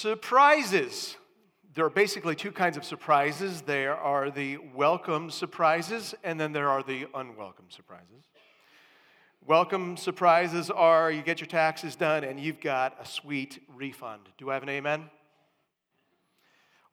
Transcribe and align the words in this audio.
Surprises. 0.00 1.18
There 1.74 1.84
are 1.84 1.90
basically 1.90 2.34
two 2.34 2.52
kinds 2.52 2.78
of 2.78 2.86
surprises 2.86 3.60
there 3.60 3.94
are 3.94 4.30
the 4.30 4.56
welcome 4.74 5.28
surprises, 5.28 6.14
and 6.24 6.40
then 6.40 6.52
there 6.52 6.70
are 6.70 6.82
the 6.82 7.06
unwelcome 7.14 7.66
surprises. 7.68 8.24
Welcome 9.44 9.98
surprises 9.98 10.70
are 10.70 11.12
you 11.12 11.20
get 11.20 11.38
your 11.38 11.48
taxes 11.48 11.96
done 11.96 12.24
and 12.24 12.40
you've 12.40 12.62
got 12.62 12.96
a 12.98 13.04
sweet 13.04 13.62
refund. 13.68 14.22
Do 14.38 14.48
I 14.48 14.54
have 14.54 14.62
an 14.62 14.70
amen? 14.70 15.10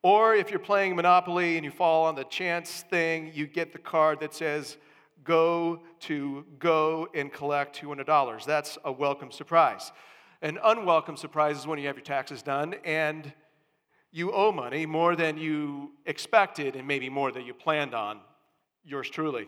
Or 0.02 0.36
if 0.36 0.50
you're 0.50 0.60
playing 0.60 0.98
Monopoly 0.98 1.55
and 1.55 1.64
you 1.64 1.71
fall 1.71 2.08
on 2.08 2.16
the 2.16 2.26
chance 2.26 2.82
thing, 2.89 3.32
you 3.34 3.48
get 3.48 3.71
the 3.71 3.80
card 3.80 4.20
that 4.20 4.34
says, 4.34 4.76
go 5.24 5.80
to 6.02 6.46
go 6.60 7.08
and 7.16 7.32
collect 7.32 7.82
$200. 7.82 8.44
That's 8.44 8.78
a 8.84 8.92
welcome 8.92 9.32
surprise. 9.32 9.94
An 10.42 10.60
unwelcome 10.64 11.18
surprise 11.18 11.58
is 11.58 11.66
when 11.66 11.80
you 11.80 11.88
have 11.88 11.96
your 11.96 12.04
taxes 12.04 12.44
done 12.44 12.76
and 12.86 13.34
you 14.11 14.32
owe 14.32 14.52
money 14.52 14.86
more 14.86 15.16
than 15.16 15.38
you 15.38 15.92
expected 16.06 16.75
and 16.75 16.88
maybe 16.88 17.10
more 17.10 17.32
than 17.32 17.46
you 17.46 17.54
planned 17.54 17.94
on. 17.94 18.20
Yours 18.84 19.10
truly. 19.10 19.47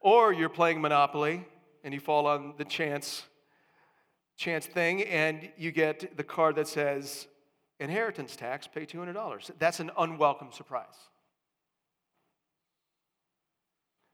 Or 0.00 0.32
you're 0.32 0.48
playing 0.48 0.80
Monopoly 0.80 1.44
and 1.82 1.94
you 1.94 2.00
fall 2.00 2.26
on 2.26 2.54
the 2.58 2.64
chance 2.64 3.24
chance 4.36 4.66
thing 4.66 5.02
and 5.04 5.48
you 5.56 5.72
get 5.72 6.14
the 6.18 6.22
card 6.22 6.56
that 6.56 6.68
says 6.68 7.26
inheritance 7.80 8.36
tax, 8.36 8.66
pay 8.66 8.84
$200. 8.84 9.50
That's 9.58 9.80
an 9.80 9.90
unwelcome 9.98 10.52
surprise. 10.52 10.84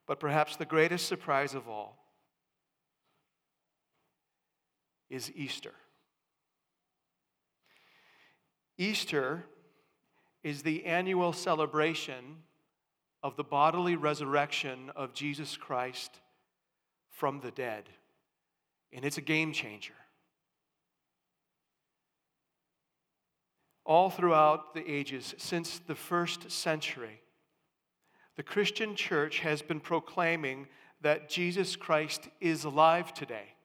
But 0.07 0.21
perhaps 0.21 0.55
the 0.55 0.65
greatest 0.65 1.07
surprise 1.07 1.55
of 1.55 1.69
all 1.69 2.02
is 5.13 5.31
Easter. 5.37 5.75
Easter 8.79 9.45
is 10.43 10.63
the 10.63 10.87
annual 10.87 11.35
celebration 11.35 12.39
of 13.23 13.37
the 13.37 13.45
bodily 13.45 13.95
resurrection 13.95 14.91
of 14.97 15.13
Jesus 15.13 15.55
Christ 15.59 16.19
from 17.11 17.41
the 17.41 17.51
dead. 17.51 17.91
And 18.91 19.05
it's 19.05 19.19
a 19.19 19.23
game 19.23 19.53
changer. 19.53 19.93
All 23.85 24.09
throughout 24.09 24.73
the 24.73 24.91
ages, 24.91 25.35
since 25.37 25.79
the 25.79 25.95
first 25.95 26.51
century, 26.51 27.21
the 28.37 28.43
Christian 28.43 28.97
church 28.97 29.41
has 29.41 29.61
been 29.61 29.81
proclaiming 29.81 30.69
that 31.03 31.29
Jesus 31.29 31.77
Christ 31.77 32.29
is 32.41 32.65
alive 32.65 33.13
today 33.13 33.57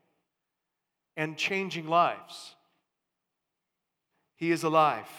and 1.18 1.36
changing 1.36 1.88
lives. 1.88 2.56
He 4.36 4.52
is 4.52 4.64
alive. 4.64 5.10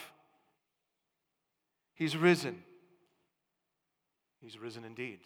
He's 1.95 2.17
risen. 2.17 2.63
He's 4.41 4.57
risen 4.59 4.85
indeed. 4.85 5.19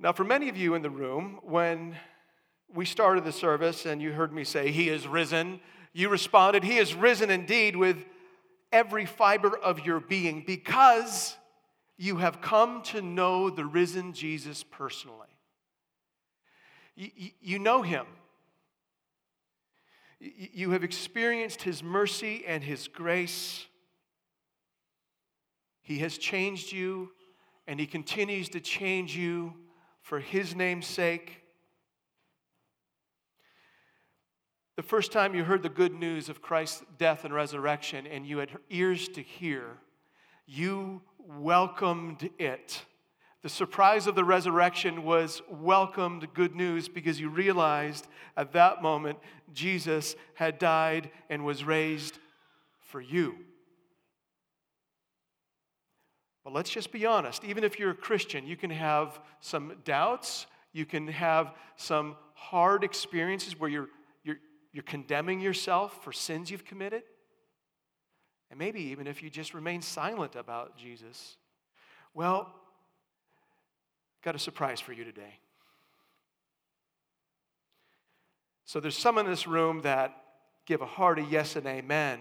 Now, 0.00 0.12
for 0.12 0.24
many 0.24 0.48
of 0.48 0.56
you 0.56 0.74
in 0.74 0.82
the 0.82 0.90
room, 0.90 1.38
when 1.42 1.96
we 2.72 2.84
started 2.84 3.24
the 3.24 3.32
service 3.32 3.86
and 3.86 4.02
you 4.02 4.12
heard 4.12 4.32
me 4.32 4.44
say, 4.44 4.72
He 4.72 4.88
is 4.88 5.06
risen, 5.06 5.60
you 5.92 6.08
responded, 6.08 6.64
He 6.64 6.78
is 6.78 6.94
risen 6.94 7.30
indeed 7.30 7.76
with 7.76 8.04
every 8.72 9.06
fiber 9.06 9.56
of 9.56 9.86
your 9.86 10.00
being 10.00 10.42
because 10.44 11.36
you 11.96 12.16
have 12.16 12.40
come 12.40 12.82
to 12.82 13.00
know 13.00 13.48
the 13.50 13.64
risen 13.64 14.12
Jesus 14.12 14.62
personally. 14.62 15.37
You, 16.98 17.30
you 17.40 17.58
know 17.60 17.82
Him. 17.82 18.06
You 20.18 20.70
have 20.72 20.82
experienced 20.82 21.62
His 21.62 21.80
mercy 21.80 22.44
and 22.44 22.62
His 22.64 22.88
grace. 22.88 23.66
He 25.80 26.00
has 26.00 26.18
changed 26.18 26.72
you, 26.72 27.12
and 27.68 27.78
He 27.78 27.86
continues 27.86 28.48
to 28.48 28.60
change 28.60 29.16
you 29.16 29.54
for 30.02 30.18
His 30.18 30.56
name's 30.56 30.88
sake. 30.88 31.42
The 34.74 34.82
first 34.82 35.12
time 35.12 35.36
you 35.36 35.44
heard 35.44 35.62
the 35.62 35.68
good 35.68 35.94
news 35.94 36.28
of 36.28 36.42
Christ's 36.42 36.82
death 36.98 37.24
and 37.24 37.32
resurrection, 37.32 38.08
and 38.08 38.26
you 38.26 38.38
had 38.38 38.50
ears 38.70 39.06
to 39.10 39.22
hear, 39.22 39.76
you 40.46 41.02
welcomed 41.18 42.28
it. 42.38 42.82
The 43.42 43.48
surprise 43.48 44.06
of 44.08 44.16
the 44.16 44.24
resurrection 44.24 45.04
was 45.04 45.42
welcomed 45.48 46.26
good 46.34 46.56
news 46.56 46.88
because 46.88 47.20
you 47.20 47.28
realized 47.28 48.08
at 48.36 48.52
that 48.52 48.82
moment 48.82 49.18
Jesus 49.52 50.16
had 50.34 50.58
died 50.58 51.10
and 51.30 51.44
was 51.44 51.62
raised 51.62 52.18
for 52.80 53.00
you. 53.00 53.36
But 56.42 56.52
let's 56.52 56.70
just 56.70 56.90
be 56.90 57.06
honest. 57.06 57.44
Even 57.44 57.62
if 57.62 57.78
you're 57.78 57.90
a 57.90 57.94
Christian, 57.94 58.46
you 58.46 58.56
can 58.56 58.70
have 58.70 59.20
some 59.40 59.74
doubts, 59.84 60.46
you 60.72 60.84
can 60.84 61.06
have 61.06 61.54
some 61.76 62.16
hard 62.34 62.82
experiences 62.82 63.58
where 63.58 63.70
you're, 63.70 63.88
you're, 64.24 64.38
you're 64.72 64.82
condemning 64.82 65.40
yourself 65.40 66.02
for 66.02 66.10
sins 66.12 66.50
you've 66.50 66.64
committed. 66.64 67.02
And 68.50 68.58
maybe 68.58 68.80
even 68.80 69.06
if 69.06 69.22
you 69.22 69.30
just 69.30 69.54
remain 69.54 69.82
silent 69.82 70.34
about 70.34 70.76
Jesus. 70.76 71.36
Well, 72.14 72.52
got 74.22 74.34
a 74.34 74.38
surprise 74.38 74.80
for 74.80 74.92
you 74.92 75.04
today. 75.04 75.40
So 78.64 78.80
there's 78.80 78.96
some 78.96 79.18
in 79.18 79.26
this 79.26 79.46
room 79.46 79.82
that 79.82 80.14
give 80.66 80.82
a 80.82 80.86
hearty 80.86 81.26
yes 81.28 81.56
and 81.56 81.66
amen 81.66 82.20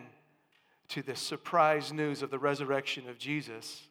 to 0.90 1.02
this 1.02 1.20
surprise 1.20 1.92
news 1.92 2.22
of 2.22 2.32
the 2.32 2.40
resurrection 2.40 3.10
of 3.10 3.18
Jesus 3.18 3.88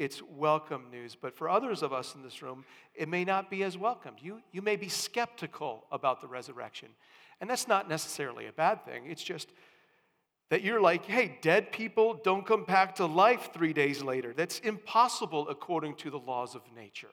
it's 0.00 0.22
welcome 0.22 0.86
news. 0.90 1.14
But 1.14 1.36
for 1.36 1.50
others 1.50 1.82
of 1.82 1.92
us 1.92 2.14
in 2.14 2.22
this 2.22 2.40
room, 2.40 2.64
it 2.94 3.06
may 3.06 3.22
not 3.22 3.50
be 3.50 3.62
as 3.62 3.76
welcome. 3.76 4.14
You, 4.18 4.40
you 4.50 4.62
may 4.62 4.76
be 4.76 4.88
skeptical 4.88 5.84
about 5.92 6.22
the 6.22 6.26
resurrection. 6.26 6.88
And 7.38 7.50
that's 7.50 7.68
not 7.68 7.86
necessarily 7.86 8.46
a 8.46 8.52
bad 8.52 8.86
thing. 8.86 9.04
It's 9.04 9.22
just 9.22 9.50
that 10.48 10.62
you're 10.62 10.80
like, 10.80 11.04
hey, 11.04 11.38
dead 11.42 11.70
people 11.70 12.18
don't 12.24 12.46
come 12.46 12.64
back 12.64 12.94
to 12.94 13.04
life 13.04 13.50
three 13.52 13.74
days 13.74 14.02
later. 14.02 14.32
That's 14.32 14.58
impossible 14.60 15.50
according 15.50 15.96
to 15.96 16.08
the 16.08 16.18
laws 16.18 16.54
of 16.54 16.62
nature. 16.74 17.10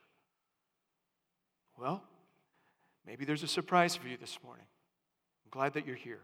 Well, 1.77 2.03
maybe 3.05 3.25
there's 3.25 3.43
a 3.43 3.47
surprise 3.47 3.95
for 3.95 4.07
you 4.07 4.17
this 4.17 4.39
morning. 4.43 4.65
I'm 5.45 5.51
glad 5.51 5.73
that 5.73 5.85
you're 5.85 5.95
here. 5.95 6.21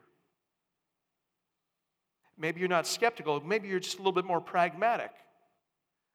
Maybe 2.38 2.60
you're 2.60 2.70
not 2.70 2.88
skeptical. 2.88 3.40
Maybe 3.42 3.68
you're 3.68 3.80
just 3.80 3.96
a 3.96 4.00
little 4.00 4.12
bit 4.12 4.26
more 4.26 4.42
pragmatic. 4.42 5.12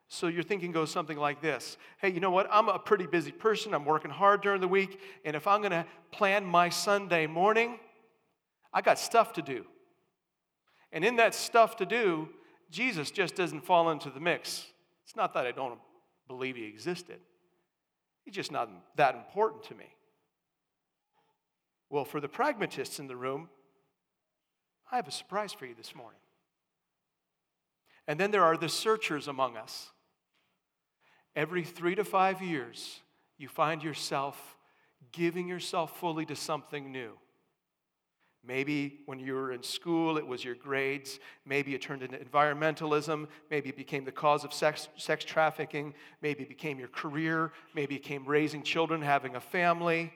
So 0.09 0.27
your 0.27 0.43
thinking 0.43 0.72
goes 0.72 0.91
something 0.91 1.19
like 1.19 1.41
this 1.41 1.77
Hey, 2.00 2.10
you 2.10 2.21
know 2.21 2.31
what? 2.31 2.48
I'm 2.50 2.69
a 2.69 2.78
pretty 2.78 3.06
busy 3.06 3.31
person. 3.31 3.75
I'm 3.75 3.84
working 3.84 4.10
hard 4.10 4.41
during 4.41 4.60
the 4.60 4.69
week. 4.69 5.00
And 5.25 5.37
if 5.37 5.47
I'm 5.47 5.60
going 5.60 5.72
to 5.72 5.87
plan 6.10 6.44
my 6.44 6.71
Sunday 6.71 7.27
morning, 7.27 7.78
I 8.72 8.81
got 8.81 8.98
stuff 8.98 9.34
to 9.34 9.43
do. 9.43 9.65
And 10.93 11.04
in 11.04 11.16
that 11.16 11.34
stuff 11.34 11.77
to 11.77 11.87
do, 11.87 12.31
Jesus 12.71 13.10
just 13.10 13.34
doesn't 13.34 13.65
fall 13.65 13.91
into 13.91 14.10
the 14.10 14.21
mix. 14.21 14.66
It's 15.04 15.16
not 15.16 15.34
that 15.34 15.47
I 15.47 15.53
don't 15.53 15.78
believe 16.27 16.56
he 16.56 16.65
existed, 16.65 17.19
he's 18.28 18.34
just 18.34 18.53
not 18.53 18.69
that 18.97 19.15
important 19.15 19.65
to 19.65 19.75
me. 19.75 19.87
Well, 21.89 22.05
for 22.05 22.21
the 22.21 22.28
pragmatists 22.28 22.99
in 22.99 23.06
the 23.06 23.16
room, 23.16 23.49
I 24.93 24.97
have 24.97 25.09
a 25.09 25.11
surprise 25.11 25.55
for 25.55 25.65
you 25.65 25.75
this 25.75 25.94
morning. 25.94 26.21
And 28.06 28.21
then 28.21 28.31
there 28.31 28.44
are 28.44 28.59
the 28.59 28.69
searchers 28.69 29.28
among 29.28 29.56
us 29.56 29.89
every 31.34 31.65
three 31.65 31.94
to 31.94 32.05
five 32.05 32.43
years, 32.43 33.00
you 33.39 33.49
find 33.49 33.83
yourself 33.83 34.59
giving 35.10 35.49
yourself 35.49 35.99
fully 35.99 36.27
to 36.27 36.37
something 36.37 36.93
new. 36.93 37.12
Maybe 38.47 39.00
when 39.06 39.19
you 39.19 39.34
were 39.34 39.53
in 39.53 39.62
school, 39.62 40.16
it 40.16 40.27
was 40.27 40.45
your 40.45 40.54
grades. 40.54 41.18
Maybe 41.45 41.74
it 41.74 41.83
turned 41.83 42.03
into 42.03 42.16
environmentalism. 42.16 43.27
Maybe 43.51 43.68
it 43.68 43.77
became 43.77 44.04
the 44.04 44.12
cause 44.12 44.45
of 44.45 44.54
sex, 44.54 44.89
sex 44.97 45.24
trafficking. 45.24 45.92
Maybe 46.22 46.45
it 46.45 46.48
became 46.48 46.78
your 46.78 46.89
career. 46.89 47.53
Maybe 47.74 47.97
it 47.97 48.03
became 48.03 48.24
raising 48.24 48.62
children, 48.62 49.03
having 49.03 49.34
a 49.34 49.41
family. 49.41 50.12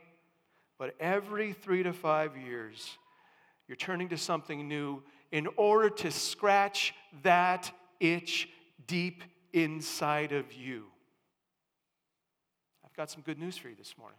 But 0.79 0.95
every 0.99 1.53
three 1.53 1.83
to 1.83 1.93
five 1.93 2.37
years, 2.37 2.97
you're 3.69 3.77
turning 3.77 4.09
to 4.11 4.17
something 4.17 4.67
new 4.67 5.03
in 5.31 5.49
order 5.57 5.91
to 5.91 6.11
scratch 6.11 6.95
that 7.23 7.71
itch 8.01 8.49
deep 8.87 9.23
inside 9.53 10.33
of 10.33 10.53
you. 10.53 10.87
I've 12.85 12.95
got 12.95 13.11
some 13.11 13.23
good 13.23 13.39
news 13.39 13.57
for 13.57 13.69
you 13.69 13.77
this 13.77 13.95
morning. 13.99 14.19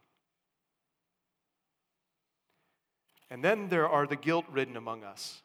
And 3.34 3.44
then 3.44 3.68
there 3.68 3.90
are 3.90 4.06
the 4.06 4.16
guilt 4.16 4.46
ridden 4.52 4.78
among 4.78 5.04
us. 5.04 5.42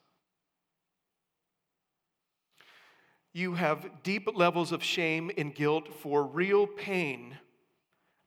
You 3.32 3.54
have 3.54 4.02
deep 4.02 4.28
levels 4.36 4.72
of 4.72 4.84
shame 4.84 5.30
and 5.38 5.54
guilt 5.54 5.94
for 5.94 6.22
real 6.22 6.66
pain 6.66 7.38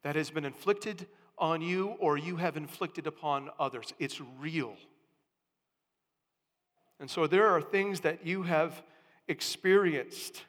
that 0.01 0.15
has 0.15 0.31
been 0.31 0.45
inflicted 0.45 1.05
on 1.37 1.61
you 1.61 1.89
or 1.99 2.17
you 2.17 2.37
have 2.37 2.57
inflicted 2.57 3.05
upon 3.05 3.51
others. 3.59 3.93
It's 3.99 4.19
real. 4.39 4.73
And 6.99 7.07
so 7.07 7.27
there 7.27 7.45
are 7.45 7.61
things 7.61 7.99
that 7.99 8.25
you 8.25 8.41
have 8.41 8.81
experienced 9.27 10.41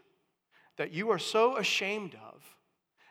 that 0.78 0.94
you 0.94 1.10
are 1.10 1.18
so 1.18 1.58
ashamed 1.58 2.14
of 2.14 2.42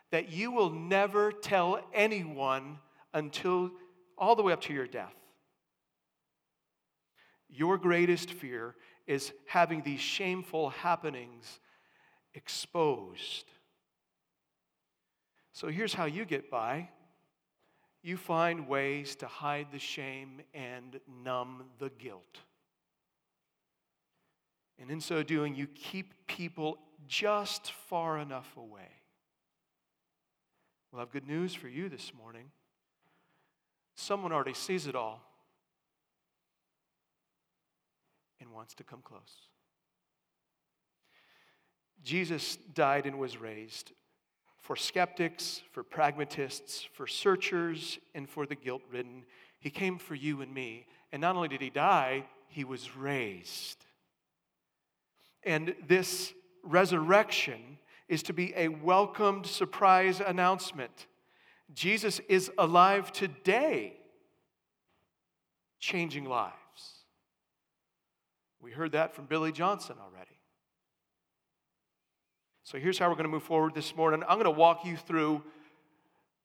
that 0.10 0.30
you 0.30 0.50
will 0.50 0.72
never 0.72 1.32
tell 1.32 1.80
anyone 1.94 2.80
until 3.14 3.70
all 4.18 4.36
the 4.36 4.42
way 4.42 4.52
up 4.52 4.62
to 4.62 4.74
your 4.74 4.88
death. 4.88 5.21
Your 7.52 7.78
greatest 7.78 8.32
fear 8.32 8.76
is 9.06 9.34
having 9.46 9.82
these 9.82 10.00
shameful 10.00 10.70
happenings 10.70 11.60
exposed. 12.34 13.46
So 15.52 15.68
here's 15.68 15.94
how 15.94 16.06
you 16.06 16.26
get 16.26 16.50
by 16.50 16.90
you 18.04 18.18
find 18.18 18.68
ways 18.68 19.16
to 19.18 19.28
hide 19.28 19.68
the 19.72 19.78
shame 19.78 20.42
and 20.56 21.00
numb 21.24 21.66
the 21.78 21.92
guilt. 21.92 22.40
And 24.80 24.90
in 24.90 25.02
so 25.02 25.22
doing, 25.22 25.54
you 25.54 25.68
keep 25.68 26.26
people 26.26 26.80
just 27.08 27.72
far 27.72 28.18
enough 28.18 28.58
away. 28.58 28.90
Well, 30.92 31.02
have 31.02 31.12
good 31.12 31.28
news 31.28 31.54
for 31.54 31.68
you 31.68 31.90
this 31.90 32.12
morning. 32.18 32.50
Someone 33.96 34.32
already 34.32 34.56
sees 34.56 34.88
it 34.88 34.96
all 34.96 35.22
and 38.42 38.51
wants 38.62 38.76
to 38.76 38.84
come 38.84 39.02
close. 39.04 39.50
Jesus 42.04 42.60
died 42.76 43.08
and 43.08 43.18
was 43.18 43.38
raised 43.38 43.92
for 44.60 44.76
skeptics, 44.76 45.64
for 45.72 45.82
pragmatists, 45.82 46.88
for 46.94 47.08
searchers, 47.08 47.98
and 48.14 48.30
for 48.30 48.46
the 48.46 48.54
guilt 48.54 48.84
ridden. 48.92 49.24
He 49.60 49.72
came 49.72 49.98
for 49.98 50.14
you 50.14 50.42
and 50.42 50.54
me. 50.54 50.86
And 51.12 51.22
not 51.22 51.36
only 51.36 51.48
did 51.48 51.60
he 51.60 51.72
die, 51.72 52.26
he 52.50 52.64
was 52.64 52.96
raised. 52.96 53.84
And 55.42 55.74
this 55.88 56.32
resurrection 56.62 57.80
is 58.08 58.22
to 58.22 58.32
be 58.32 58.54
a 58.56 58.68
welcomed 58.68 59.48
surprise 59.48 60.22
announcement. 60.24 61.08
Jesus 61.74 62.22
is 62.30 62.52
alive 62.60 63.12
today, 63.12 63.98
changing 65.80 66.26
lives. 66.26 66.61
We 68.62 68.72
heard 68.72 68.92
that 68.94 69.16
from 69.16 69.26
Billy 69.26 69.52
Johnson 69.52 69.96
already. 70.00 70.38
So 72.64 72.78
here's 72.78 73.00
how 73.00 73.10
we're 73.10 73.16
going 73.16 73.26
to 73.26 73.32
move 73.32 73.44
forward 73.44 73.74
this 73.74 73.96
morning. 73.96 74.22
I'm 74.24 74.38
going 74.38 74.46
to 74.46 74.52
walk 74.52 74.86
you 74.86 74.96
through 74.96 75.44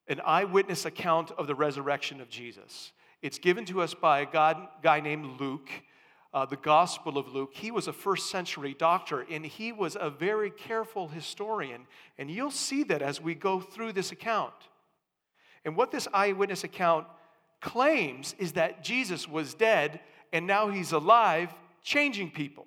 an 0.09 0.21
eyewitness 0.25 0.85
account 0.87 1.31
of 1.33 1.47
the 1.47 1.55
resurrection 1.55 2.21
of 2.21 2.29
Jesus. 2.29 2.93
It's 3.23 3.39
given 3.39 3.65
to 3.67 3.83
us 3.83 3.93
by 3.93 4.21
a 4.21 4.27
God, 4.27 4.57
guy 4.83 5.01
named 5.01 5.41
Luke 5.41 5.71
uh, 6.37 6.45
the 6.45 6.57
Gospel 6.57 7.17
of 7.17 7.33
Luke. 7.33 7.53
He 7.55 7.71
was 7.71 7.89
a 7.89 7.95
first 7.95 8.29
century 8.29 8.77
doctor 8.79 9.25
and 9.31 9.45
he 9.45 9.73
was 9.73 9.97
a 9.99 10.11
very 10.11 10.51
careful 10.51 11.09
historian. 11.09 11.87
And 12.19 12.31
you'll 12.31 12.51
see 12.51 12.83
that 12.85 13.01
as 13.01 13.23
we 13.23 13.35
go 13.35 13.59
through 13.59 13.95
this 13.95 14.13
account. 14.13 14.53
And 15.65 15.79
what 15.79 15.91
this 15.91 16.07
eyewitness 16.13 16.63
account 16.63 17.07
claims 17.63 18.35
is 18.39 18.53
that 18.53 18.85
Jesus 18.85 19.27
was 19.27 19.55
dead 19.55 20.01
and 20.31 20.47
now 20.47 20.69
he's 20.69 20.93
alive, 20.93 21.55
changing 21.87 22.33
people. 22.33 22.67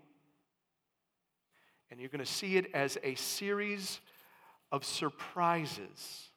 And 1.92 2.00
you're 2.00 2.10
going 2.10 2.24
to 2.24 2.32
see 2.32 2.56
it 2.56 2.72
as 2.74 2.98
a 3.04 3.16
series 3.16 4.00
of 4.72 4.86
surprises. 4.86 6.30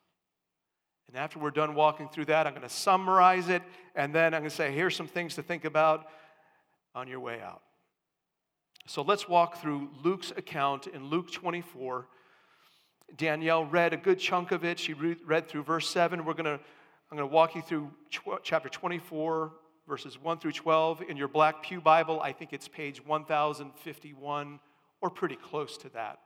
And 1.07 1.17
after 1.17 1.39
we're 1.39 1.53
done 1.53 1.75
walking 1.75 2.09
through 2.09 2.25
that, 2.27 2.47
I'm 2.47 2.55
going 2.55 2.67
to 2.67 2.75
summarize 2.75 3.49
it, 3.49 3.63
and 3.95 4.15
then 4.15 4.35
I'm 4.35 4.41
going 4.41 4.51
to 4.51 4.57
say, 4.57 4.73
here's 4.73 4.97
some 4.97 5.07
things 5.07 5.37
to 5.37 5.43
think 5.43 5.65
about 5.65 6.07
on 6.95 7.07
your 7.07 7.21
way 7.21 7.41
out. 7.41 7.63
So 8.87 9.03
let's 9.03 9.29
walk 9.29 9.61
through 9.61 9.91
Luke's 10.03 10.33
account 10.37 10.89
in 10.89 11.05
Luke 11.05 11.31
24. 11.31 12.09
Danielle 13.17 13.65
read 13.65 13.93
a 13.93 13.97
good 13.97 14.19
chunk 14.19 14.51
of 14.51 14.65
it. 14.65 14.79
She 14.79 14.95
read 14.95 15.49
through 15.49 15.63
verse 15.63 15.89
7. 15.89 16.25
We're 16.25 16.33
going 16.33 16.47
to, 16.47 16.59
I'm 17.11 17.17
going 17.17 17.29
to 17.29 17.33
walk 17.33 17.55
you 17.55 17.63
through 17.63 17.91
chapter 18.43 18.69
24, 18.69 19.53
verses 19.87 20.19
1 20.19 20.39
through 20.39 20.53
12. 20.53 21.03
In 21.09 21.17
your 21.17 21.29
Black 21.29 21.63
Pew 21.63 21.81
Bible, 21.81 22.21
I 22.21 22.33
think 22.33 22.53
it's 22.53 22.69
page 22.69 23.05
1051 23.05 24.61
or 25.01 25.11
pretty 25.11 25.37
close 25.37 25.77
to 25.79 25.89
that. 25.91 26.19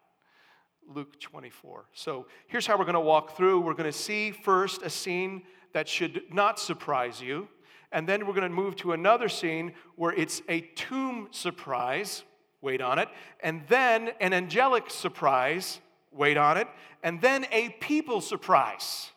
Luke 0.89 1.19
24. 1.21 1.87
So 1.93 2.27
here's 2.47 2.67
how 2.67 2.79
we're 2.79 2.85
going 2.85 2.95
to 2.95 3.01
walk 3.01 3.37
through. 3.37 3.61
We're 3.61 3.75
going 3.75 3.91
to 3.91 3.99
see 3.99 4.31
first 4.31 4.83
a 4.83 4.91
scene 4.91 5.43
that 5.73 5.89
should 5.89 6.23
not 6.33 6.59
surprise 6.59 7.21
you. 7.21 7.49
And 7.93 8.09
then 8.09 8.27
we're 8.27 8.35
going 8.35 8.49
to 8.49 8.55
move 8.55 8.77
to 8.77 8.93
another 8.93 9.29
scene 9.29 9.73
where 9.97 10.13
it's 10.13 10.43
a 10.49 10.61
tomb 10.61 11.29
surprise, 11.31 12.25
wait 12.61 12.81
on 12.81 12.99
it, 12.99 13.09
and 13.41 13.63
then 13.69 14.11
an 14.21 14.33
angelic 14.33 14.91
surprise, 14.91 15.81
wait 16.13 16.37
on 16.37 16.57
it, 16.57 16.69
and 17.03 17.21
then 17.21 17.47
a 17.53 17.71
people 17.81 18.21
surprise. 18.21 19.11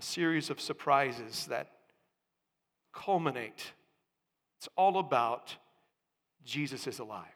A 0.00 0.02
series 0.02 0.48
of 0.48 0.62
surprises 0.62 1.44
that 1.50 1.72
culminate. 2.94 3.74
It's 4.56 4.68
all 4.74 4.98
about 4.98 5.54
Jesus 6.42 6.86
is 6.86 7.00
alive. 7.00 7.26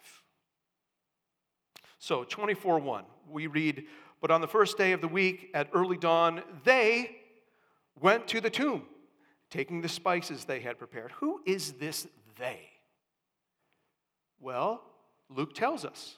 So, 1.99 2.25
24 2.25 2.79
1, 2.79 3.05
we 3.31 3.49
read, 3.49 3.85
But 4.23 4.31
on 4.31 4.41
the 4.41 4.49
first 4.49 4.79
day 4.79 4.93
of 4.93 5.03
the 5.03 5.09
week 5.09 5.51
at 5.53 5.69
early 5.75 5.99
dawn, 5.99 6.43
they, 6.65 7.15
went 8.01 8.27
to 8.29 8.41
the 8.41 8.49
tomb, 8.49 8.85
taking 9.51 9.83
the 9.83 9.89
spices 9.91 10.47
they 10.47 10.61
had 10.61 10.79
prepared. 10.79 11.13
Who 11.21 11.43
is 11.45 11.73
this 11.73 12.09
they? 12.39 12.61
Well, 14.41 14.83
Luke 15.29 15.53
tells 15.53 15.85
us. 15.85 16.17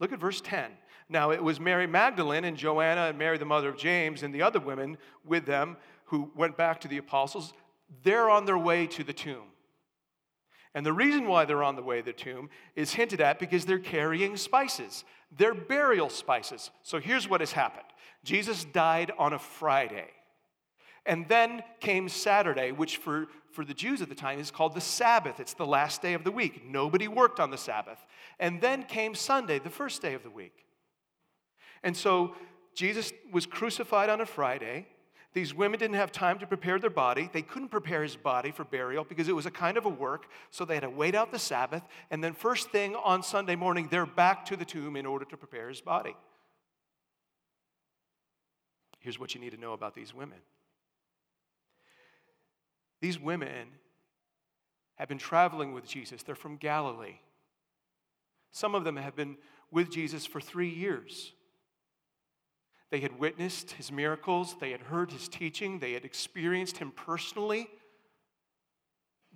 Look 0.00 0.14
at 0.14 0.18
verse 0.18 0.40
10. 0.40 0.70
Now, 1.08 1.30
it 1.30 1.42
was 1.42 1.60
Mary 1.60 1.86
Magdalene 1.86 2.44
and 2.44 2.56
Joanna 2.56 3.02
and 3.02 3.18
Mary, 3.18 3.36
the 3.36 3.44
mother 3.44 3.68
of 3.68 3.76
James, 3.76 4.22
and 4.22 4.34
the 4.34 4.42
other 4.42 4.60
women 4.60 4.96
with 5.24 5.44
them 5.44 5.76
who 6.06 6.30
went 6.34 6.56
back 6.56 6.80
to 6.80 6.88
the 6.88 6.98
apostles. 6.98 7.52
They're 8.02 8.30
on 8.30 8.46
their 8.46 8.58
way 8.58 8.86
to 8.88 9.04
the 9.04 9.12
tomb. 9.12 9.48
And 10.74 10.84
the 10.84 10.92
reason 10.92 11.28
why 11.28 11.44
they're 11.44 11.62
on 11.62 11.76
the 11.76 11.82
way 11.82 11.98
to 11.98 12.04
the 12.04 12.12
tomb 12.12 12.50
is 12.74 12.92
hinted 12.92 13.20
at 13.20 13.38
because 13.38 13.64
they're 13.64 13.78
carrying 13.78 14.36
spices. 14.36 15.04
They're 15.36 15.54
burial 15.54 16.08
spices. 16.08 16.70
So 16.82 16.98
here's 16.98 17.28
what 17.28 17.40
has 17.40 17.52
happened 17.52 17.86
Jesus 18.24 18.64
died 18.64 19.12
on 19.18 19.32
a 19.32 19.38
Friday. 19.38 20.08
And 21.06 21.28
then 21.28 21.62
came 21.80 22.08
Saturday, 22.08 22.72
which 22.72 22.96
for, 22.96 23.28
for 23.52 23.62
the 23.62 23.74
Jews 23.74 24.00
at 24.00 24.08
the 24.08 24.14
time 24.14 24.38
is 24.38 24.50
called 24.50 24.74
the 24.74 24.80
Sabbath. 24.80 25.38
It's 25.38 25.52
the 25.52 25.66
last 25.66 26.00
day 26.00 26.14
of 26.14 26.24
the 26.24 26.30
week. 26.30 26.64
Nobody 26.66 27.08
worked 27.08 27.40
on 27.40 27.50
the 27.50 27.58
Sabbath. 27.58 27.98
And 28.40 28.58
then 28.62 28.84
came 28.84 29.14
Sunday, 29.14 29.58
the 29.58 29.68
first 29.68 30.00
day 30.00 30.14
of 30.14 30.22
the 30.22 30.30
week. 30.30 30.63
And 31.84 31.96
so 31.96 32.34
Jesus 32.74 33.12
was 33.30 33.46
crucified 33.46 34.10
on 34.10 34.20
a 34.20 34.26
Friday. 34.26 34.88
These 35.34 35.54
women 35.54 35.78
didn't 35.78 35.96
have 35.96 36.10
time 36.10 36.38
to 36.38 36.46
prepare 36.46 36.78
their 36.78 36.90
body. 36.90 37.28
They 37.32 37.42
couldn't 37.42 37.68
prepare 37.68 38.02
his 38.02 38.16
body 38.16 38.50
for 38.50 38.64
burial 38.64 39.04
because 39.04 39.28
it 39.28 39.34
was 39.34 39.46
a 39.46 39.50
kind 39.50 39.76
of 39.76 39.84
a 39.84 39.88
work. 39.88 40.26
So 40.50 40.64
they 40.64 40.74
had 40.74 40.84
to 40.84 40.90
wait 40.90 41.14
out 41.14 41.30
the 41.30 41.38
Sabbath. 41.38 41.82
And 42.10 42.22
then, 42.22 42.32
first 42.32 42.70
thing 42.70 42.96
on 42.96 43.22
Sunday 43.22 43.56
morning, 43.56 43.88
they're 43.90 44.06
back 44.06 44.46
to 44.46 44.56
the 44.56 44.64
tomb 44.64 44.96
in 44.96 45.06
order 45.06 45.24
to 45.26 45.36
prepare 45.36 45.68
his 45.68 45.80
body. 45.80 46.16
Here's 49.00 49.18
what 49.18 49.34
you 49.34 49.40
need 49.40 49.50
to 49.50 49.60
know 49.60 49.74
about 49.74 49.94
these 49.94 50.14
women 50.14 50.38
these 53.00 53.20
women 53.20 53.68
have 54.94 55.08
been 55.08 55.18
traveling 55.18 55.74
with 55.74 55.86
Jesus. 55.86 56.22
They're 56.22 56.34
from 56.34 56.56
Galilee. 56.56 57.18
Some 58.52 58.74
of 58.74 58.84
them 58.84 58.96
have 58.96 59.14
been 59.14 59.36
with 59.70 59.90
Jesus 59.90 60.24
for 60.24 60.40
three 60.40 60.70
years. 60.70 61.32
They 62.90 63.00
had 63.00 63.18
witnessed 63.18 63.72
his 63.72 63.90
miracles, 63.90 64.56
they 64.60 64.70
had 64.70 64.82
heard 64.82 65.10
his 65.10 65.28
teaching, 65.28 65.78
they 65.78 65.92
had 65.92 66.04
experienced 66.04 66.78
him 66.78 66.92
personally. 66.92 67.68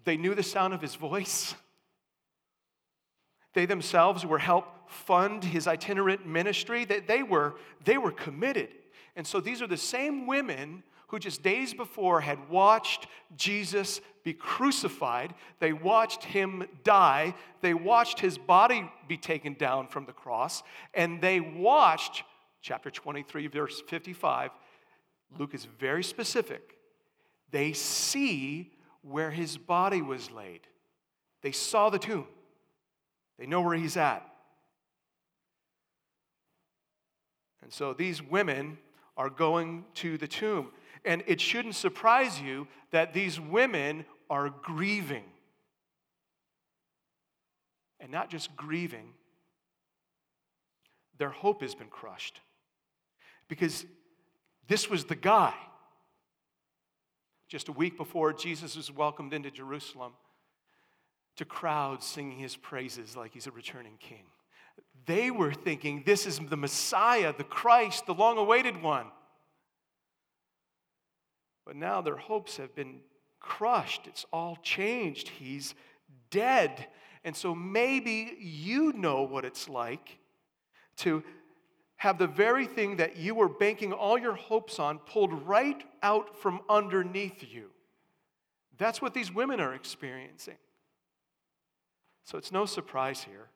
They 0.05 0.17
knew 0.17 0.35
the 0.35 0.43
sound 0.43 0.75
of 0.75 0.81
his 0.81 0.95
voice. 0.95 1.55
They 3.55 3.67
themselves 3.67 4.25
were 4.25 4.39
help 4.39 4.89
fund 4.89 5.43
his 5.45 5.67
itinerant 5.67 6.27
ministry. 6.27 6.85
They, 6.85 7.01
they, 7.01 7.23
were, 7.23 7.57
they 7.85 7.99
were 7.99 8.13
committed. 8.13 8.69
And 9.17 9.27
so 9.27 9.41
these 9.41 9.61
are 9.61 9.67
the 9.67 9.77
same 9.77 10.27
women 10.27 10.85
who 11.09 11.19
just 11.19 11.43
days 11.43 11.75
before 11.75 12.21
had 12.21 12.49
watched 12.51 13.07
Jesus 13.37 14.01
be 14.25 14.35
crucified. 14.35 15.35
They 15.59 15.73
watched 15.73 16.23
him 16.23 16.65
die. 16.85 17.35
They 17.63 17.75
watched 17.75 18.21
his 18.21 18.37
body 18.37 18.91
be 19.09 19.17
taken 19.17 19.55
down 19.55 19.89
from 19.89 20.05
the 20.05 20.13
cross. 20.13 20.63
And 20.93 21.21
they 21.21 21.41
watched, 21.41 22.25
chapter 22.61 22.91
23, 22.91 23.47
verse 23.47 23.83
55, 23.87 24.51
Luke 25.39 25.55
is 25.55 25.65
very 25.65 26.03
specific. 26.03 26.77
They 27.51 27.73
see 27.73 28.73
where 29.03 29.31
his 29.31 29.57
body 29.57 30.03
was 30.03 30.31
laid. 30.31 30.61
They 31.43 31.53
saw 31.53 31.91
the 31.91 31.99
tomb, 31.99 32.27
they 33.39 33.47
know 33.47 33.61
where 33.61 33.77
he's 33.77 33.97
at. 33.97 34.25
And 37.63 37.73
so 37.73 37.93
these 37.93 38.23
women 38.23 38.79
are 39.17 39.29
going 39.29 39.85
to 39.97 40.17
the 40.17 40.29
tomb. 40.29 40.71
And 41.05 41.23
it 41.27 41.41
shouldn't 41.41 41.75
surprise 41.75 42.41
you 42.41 42.67
that 42.93 43.13
these 43.13 43.39
women 43.39 44.07
are 44.31 44.49
grieving. 44.49 45.25
and 48.01 48.13
not 48.13 48.31
just 48.31 48.55
grieving, 48.57 49.13
their 51.19 51.31
hope 51.31 51.63
has 51.63 51.75
been 51.75 51.89
crushed. 51.89 52.41
Because 53.49 53.87
this 54.67 54.89
was 54.89 55.05
the 55.05 55.15
guy. 55.15 55.55
Just 57.49 57.69
a 57.69 57.73
week 57.73 57.97
before 57.97 58.33
Jesus 58.33 58.77
was 58.77 58.93
welcomed 58.93 59.33
into 59.33 59.51
Jerusalem 59.51 60.13
to 61.37 61.45
crowds 61.45 62.05
singing 62.05 62.39
his 62.39 62.57
praises 62.57 63.17
like 63.17 63.33
he's 63.33 63.47
a 63.47 63.51
returning 63.51 63.97
king. 63.99 64.25
They 65.07 65.31
were 65.31 65.53
thinking 65.53 66.03
this 66.05 66.27
is 66.27 66.39
the 66.39 66.57
Messiah, 66.57 67.33
the 67.37 67.45
Christ, 67.45 68.07
the 68.07 68.15
long 68.15 68.37
awaited 68.37 68.83
one. 68.83 69.07
But 71.65 71.77
now 71.77 72.01
their 72.01 72.17
hopes 72.17 72.57
have 72.57 72.75
been 72.75 73.01
crushed. 73.41 74.07
It's 74.07 74.27
all 74.33 74.57
changed. 74.63 75.29
He's 75.29 75.75
dead. 76.31 76.87
And 77.25 77.37
so 77.37 77.55
maybe 77.55 78.37
you 78.41 78.93
know 78.93 79.23
what 79.23 79.45
it's 79.45 79.69
like 79.69 80.19
to 80.99 81.23
have 81.99 82.19
the 82.19 82.27
very 82.27 82.67
thing 82.67 82.97
that 82.97 83.17
you 83.17 83.35
were 83.35 83.49
banking 83.49 83.93
all 83.93 84.17
your 84.17 84.35
hopes 84.35 84.79
on 84.79 84.99
pulled 85.01 85.47
right 85.47 85.83
out 86.03 86.37
from 86.41 86.61
underneath 86.69 87.45
you. 87.53 87.71
That's 88.79 89.03
what 89.03 89.15
these 89.15 89.35
women 89.35 89.61
are 89.61 89.75
experiencing. 89.75 90.57
So 92.25 92.39
it's 92.39 92.53
no 92.53 92.67
surprise 92.67 93.23
here. 93.25 93.49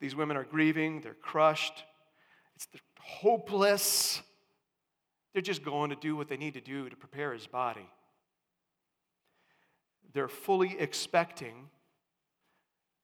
These 0.00 0.16
women 0.16 0.36
are 0.36 0.44
grieving, 0.44 1.02
they're 1.02 1.14
crushed, 1.14 1.84
it's 2.56 2.66
hopeless. 2.98 4.22
They're 5.32 5.42
just 5.42 5.64
going 5.64 5.90
to 5.90 5.96
do 5.96 6.16
what 6.16 6.28
they 6.28 6.36
need 6.36 6.54
to 6.54 6.60
do 6.60 6.88
to 6.88 6.96
prepare 6.96 7.32
his 7.32 7.46
body. 7.46 7.88
They're 10.12 10.28
fully 10.28 10.78
expecting 10.78 11.70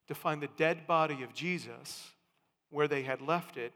to 0.08 0.14
find 0.14 0.42
the 0.42 0.48
dead 0.56 0.86
body 0.86 1.22
of 1.22 1.32
Jesus 1.34 2.10
where 2.70 2.88
they 2.88 3.02
had 3.02 3.22
left 3.22 3.56
it 3.56 3.72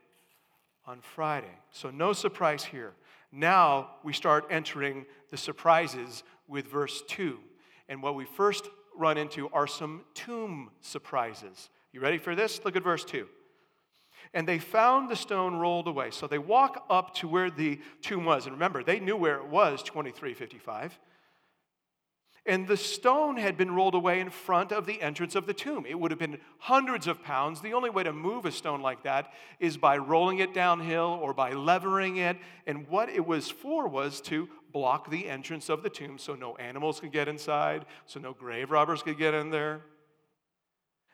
on 0.87 1.01
Friday. 1.01 1.55
So, 1.71 1.91
no 1.91 2.13
surprise 2.13 2.65
here. 2.65 2.95
Now 3.33 3.91
we 4.03 4.13
start 4.13 4.47
entering 4.51 5.07
the 5.31 5.37
surprises 5.37 6.23
with 6.47 6.67
verse 6.67 7.03
2. 7.09 7.39
And 7.89 8.03
what 8.03 8.15
we 8.15 8.25
first 8.25 8.69
run 8.97 9.17
into 9.17 9.49
are 9.49 9.67
some 9.67 10.03
tomb 10.15 10.71
surprises. 10.81 11.71
You 11.93 12.01
ready 12.01 12.19
for 12.19 12.35
this? 12.35 12.61
Look 12.65 12.77
at 12.77 12.83
verse 12.83 13.05
2. 13.05 13.27
And 14.35 14.47
they 14.47 14.59
found 14.59 15.11
the 15.11 15.17
stone 15.17 15.57
rolled 15.57 15.89
away. 15.89 16.11
So 16.11 16.27
they 16.27 16.39
walk 16.39 16.87
up 16.89 17.15
to 17.17 17.29
where 17.29 17.51
the 17.51 17.81
tomb 18.01 18.25
was. 18.25 18.47
And 18.47 18.55
remember, 18.55 18.83
they 18.83 19.01
knew 19.01 19.17
where 19.17 19.37
it 19.37 19.47
was 19.47 19.83
2355. 19.83 20.99
And 22.45 22.67
the 22.67 22.77
stone 22.77 23.37
had 23.37 23.57
been 23.57 23.71
rolled 23.71 23.95
away 23.95 24.19
in 24.19 24.29
front 24.29 24.73
of 24.73 24.85
the 24.85 25.01
entrance 25.01 25.37
of 25.37 25.47
the 25.47 25.55
tomb. 25.55 25.87
It 25.87 25.99
would 25.99 26.11
have 26.11 26.19
been 26.19 26.39
hundreds 26.59 27.07
of 27.07 27.23
pounds. 27.23 27.61
The 27.61 27.75
only 27.75 27.89
way 27.89 28.03
to 28.03 28.13
move 28.13 28.47
a 28.47 28.51
stone 28.51 28.81
like 28.81 29.05
that 29.05 29.33
is 29.61 29.77
by 29.77 29.97
rolling 29.97 30.41
it 30.41 30.53
downhill 30.53 31.21
or 31.23 31.33
by 31.33 31.53
levering 31.53 32.17
it. 32.17 32.37
And 32.67 32.89
what 32.89 33.09
it 33.09 33.25
was 33.25 33.49
for 33.49 33.87
was 33.87 34.21
to 34.23 34.49
block 34.73 35.09
the 35.09 35.29
entrance 35.29 35.69
of 35.69 35.85
the 35.85 35.91
tomb 35.91 36.19
so 36.19 36.35
no 36.35 36.57
animals 36.57 36.99
could 36.99 37.13
get 37.13 37.29
inside, 37.29 37.85
so 38.07 38.19
no 38.19 38.33
grave 38.33 38.73
robbers 38.73 39.03
could 39.03 39.19
get 39.19 39.35
in 39.35 39.51
there. 39.51 39.83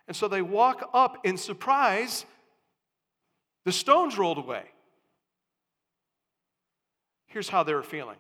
And 0.07 0.17
so 0.17 0.29
they 0.29 0.41
walk 0.41 0.89
up 0.95 1.27
in 1.27 1.37
surprise. 1.37 2.25
The 3.67 3.73
stone's 3.73 4.17
rolled 4.17 4.39
away. 4.39 4.65
Here's 7.27 7.51
how 7.51 7.63
they 7.63 7.75
were 7.75 7.83
feeling 7.83 8.17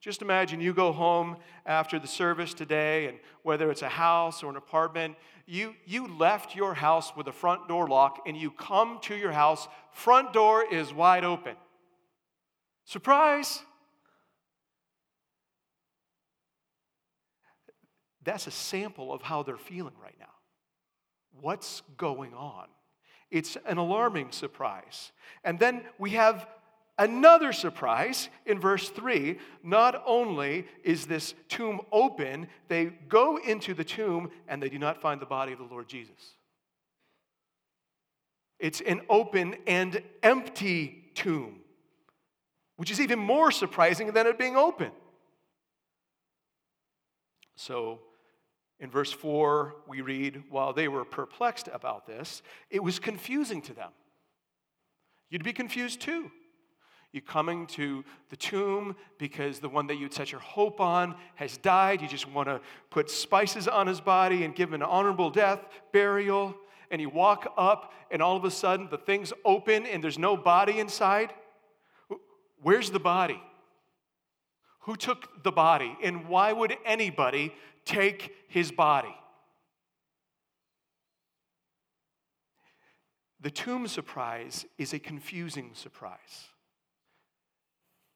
just 0.00 0.22
imagine 0.22 0.60
you 0.60 0.72
go 0.72 0.92
home 0.92 1.36
after 1.66 1.98
the 1.98 2.06
service 2.06 2.54
today, 2.54 3.06
and 3.06 3.18
whether 3.42 3.70
it's 3.70 3.82
a 3.82 3.88
house 3.88 4.42
or 4.42 4.50
an 4.50 4.56
apartment, 4.56 5.16
you, 5.46 5.74
you 5.86 6.06
left 6.06 6.54
your 6.54 6.74
house 6.74 7.16
with 7.16 7.26
a 7.26 7.32
front 7.32 7.68
door 7.68 7.88
lock, 7.88 8.20
and 8.26 8.36
you 8.36 8.50
come 8.50 8.98
to 9.02 9.16
your 9.16 9.32
house, 9.32 9.66
front 9.92 10.32
door 10.32 10.64
is 10.70 10.92
wide 10.92 11.24
open. 11.24 11.56
Surprise! 12.84 13.60
That's 18.22 18.46
a 18.46 18.50
sample 18.50 19.12
of 19.12 19.22
how 19.22 19.42
they're 19.42 19.56
feeling 19.56 19.94
right 20.02 20.16
now. 20.20 20.26
What's 21.40 21.82
going 21.96 22.34
on? 22.34 22.66
It's 23.30 23.56
an 23.66 23.78
alarming 23.78 24.32
surprise. 24.32 25.12
And 25.44 25.58
then 25.58 25.82
we 25.98 26.10
have 26.10 26.46
Another 26.98 27.52
surprise 27.52 28.28
in 28.44 28.58
verse 28.58 28.88
3 28.88 29.38
not 29.62 30.02
only 30.04 30.66
is 30.82 31.06
this 31.06 31.34
tomb 31.48 31.80
open, 31.92 32.48
they 32.66 32.86
go 32.86 33.36
into 33.36 33.72
the 33.72 33.84
tomb 33.84 34.30
and 34.48 34.60
they 34.60 34.68
do 34.68 34.80
not 34.80 35.00
find 35.00 35.20
the 35.20 35.26
body 35.26 35.52
of 35.52 35.58
the 35.58 35.64
Lord 35.64 35.88
Jesus. 35.88 36.34
It's 38.58 38.80
an 38.80 39.02
open 39.08 39.54
and 39.68 40.02
empty 40.24 41.12
tomb, 41.14 41.60
which 42.76 42.90
is 42.90 43.00
even 43.00 43.20
more 43.20 43.52
surprising 43.52 44.10
than 44.10 44.26
it 44.26 44.36
being 44.36 44.56
open. 44.56 44.90
So, 47.54 48.00
in 48.80 48.90
verse 48.90 49.12
4, 49.12 49.74
we 49.86 50.00
read, 50.00 50.44
while 50.50 50.72
they 50.72 50.88
were 50.88 51.04
perplexed 51.04 51.68
about 51.72 52.06
this, 52.06 52.42
it 52.70 52.82
was 52.82 52.98
confusing 52.98 53.62
to 53.62 53.74
them. 53.74 53.90
You'd 55.30 55.44
be 55.44 55.52
confused 55.52 56.00
too. 56.00 56.30
You 57.12 57.22
coming 57.22 57.66
to 57.68 58.04
the 58.28 58.36
tomb 58.36 58.94
because 59.18 59.60
the 59.60 59.68
one 59.68 59.86
that 59.86 59.96
you'd 59.96 60.12
set 60.12 60.30
your 60.30 60.42
hope 60.42 60.80
on 60.80 61.14
has 61.36 61.56
died. 61.56 62.02
You 62.02 62.08
just 62.08 62.28
want 62.28 62.48
to 62.48 62.60
put 62.90 63.10
spices 63.10 63.66
on 63.66 63.86
his 63.86 64.00
body 64.00 64.44
and 64.44 64.54
give 64.54 64.68
him 64.68 64.74
an 64.74 64.82
honorable 64.82 65.30
death, 65.30 65.64
burial. 65.92 66.54
And 66.90 67.00
you 67.00 67.08
walk 67.08 67.52
up, 67.56 67.92
and 68.10 68.22
all 68.22 68.36
of 68.36 68.44
a 68.44 68.50
sudden 68.50 68.88
the 68.90 68.98
thing's 68.98 69.32
open 69.44 69.86
and 69.86 70.04
there's 70.04 70.18
no 70.18 70.36
body 70.36 70.78
inside. 70.78 71.32
Where's 72.62 72.90
the 72.90 73.00
body? 73.00 73.40
Who 74.80 74.96
took 74.96 75.42
the 75.42 75.52
body? 75.52 75.96
And 76.02 76.28
why 76.28 76.52
would 76.52 76.74
anybody 76.84 77.54
take 77.84 78.34
his 78.48 78.70
body? 78.72 79.14
The 83.40 83.50
tomb 83.50 83.86
surprise 83.86 84.66
is 84.78 84.92
a 84.92 84.98
confusing 84.98 85.70
surprise. 85.74 86.48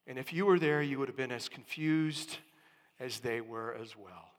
And 0.06 0.18
if 0.18 0.32
you 0.32 0.47
were 0.47 0.59
there, 0.59 0.82
you 0.82 0.99
would 0.99 1.09
have 1.09 1.16
been 1.16 1.32
as 1.32 1.49
confused 1.49 2.38
as 2.99 3.21
they 3.21 3.40
were 3.40 3.75
as 3.80 3.97
well. 3.97 4.32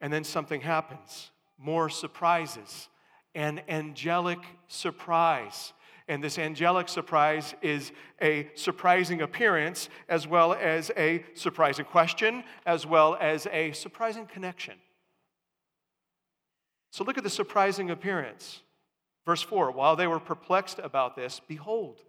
And 0.00 0.12
then 0.12 0.24
something 0.24 0.60
happens 0.60 1.30
more 1.58 1.88
surprises, 1.88 2.88
an 3.34 3.62
angelic 3.68 4.38
surprise. 4.68 5.72
And 6.08 6.22
this 6.22 6.38
angelic 6.38 6.88
surprise 6.88 7.54
is 7.62 7.92
a 8.20 8.48
surprising 8.54 9.22
appearance, 9.22 9.88
as 10.08 10.26
well 10.26 10.54
as 10.54 10.90
a 10.96 11.24
surprising 11.34 11.84
question, 11.86 12.44
as 12.64 12.86
well 12.86 13.16
as 13.20 13.46
a 13.50 13.72
surprising 13.72 14.26
connection. 14.26 14.74
So 16.90 17.04
look 17.04 17.18
at 17.18 17.24
the 17.24 17.30
surprising 17.30 17.90
appearance. 17.90 18.62
Verse 19.26 19.42
4 19.42 19.72
While 19.72 19.96
they 19.96 20.06
were 20.06 20.20
perplexed 20.20 20.78
about 20.78 21.16
this, 21.16 21.40
behold, 21.46 22.00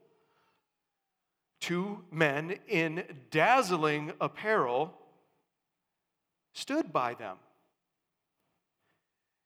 two 1.59 2.03
men 2.11 2.59
in 2.67 3.03
dazzling 3.31 4.13
apparel 4.21 4.93
stood 6.53 6.93
by 6.93 7.15
them. 7.15 7.37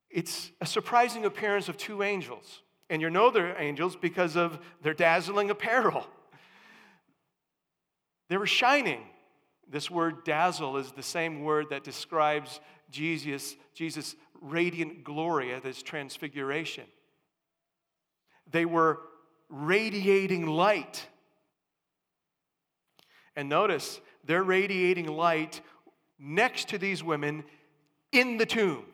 It's 0.09 0.51
a 0.59 0.65
surprising 0.65 1.25
appearance 1.25 1.69
of 1.69 1.77
two 1.77 2.03
angels. 2.03 2.61
And 2.89 3.01
you 3.01 3.09
know 3.09 3.31
they're 3.31 3.59
angels 3.59 3.95
because 3.95 4.35
of 4.35 4.59
their 4.81 4.93
dazzling 4.93 5.49
apparel. 5.49 6.05
They 8.27 8.35
were 8.35 8.47
shining. 8.47 9.01
This 9.69 9.89
word 9.89 10.25
dazzle 10.25 10.75
is 10.75 10.91
the 10.91 11.03
same 11.03 11.43
word 11.43 11.67
that 11.69 11.85
describes 11.85 12.59
Jesus, 12.89 13.55
Jesus' 13.73 14.17
radiant 14.41 15.05
glory 15.05 15.53
at 15.53 15.63
his 15.63 15.81
transfiguration. 15.81 16.83
They 18.51 18.65
were 18.65 18.99
radiating 19.49 20.45
light. 20.45 21.07
And 23.35 23.49
notice, 23.49 23.99
they're 24.25 24.43
radiating 24.43 25.07
light 25.07 25.61
next 26.19 26.69
to 26.69 26.77
these 26.77 27.03
women 27.03 27.43
in 28.11 28.37
the 28.37 28.45
tomb. 28.45 28.85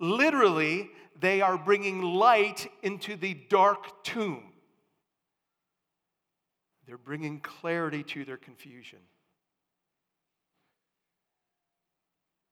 Literally, 0.00 0.90
they 1.20 1.40
are 1.40 1.58
bringing 1.58 2.02
light 2.02 2.70
into 2.82 3.16
the 3.16 3.34
dark 3.34 4.02
tomb. 4.04 4.52
They're 6.86 6.98
bringing 6.98 7.40
clarity 7.40 8.02
to 8.04 8.24
their 8.24 8.36
confusion. 8.36 8.98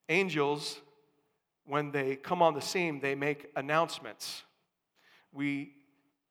Angels, 0.08 0.80
when 1.66 1.92
they 1.92 2.16
come 2.16 2.42
on 2.42 2.54
the 2.54 2.60
scene, 2.60 3.00
they 3.00 3.14
make 3.14 3.50
announcements. 3.54 4.42
We 5.32 5.74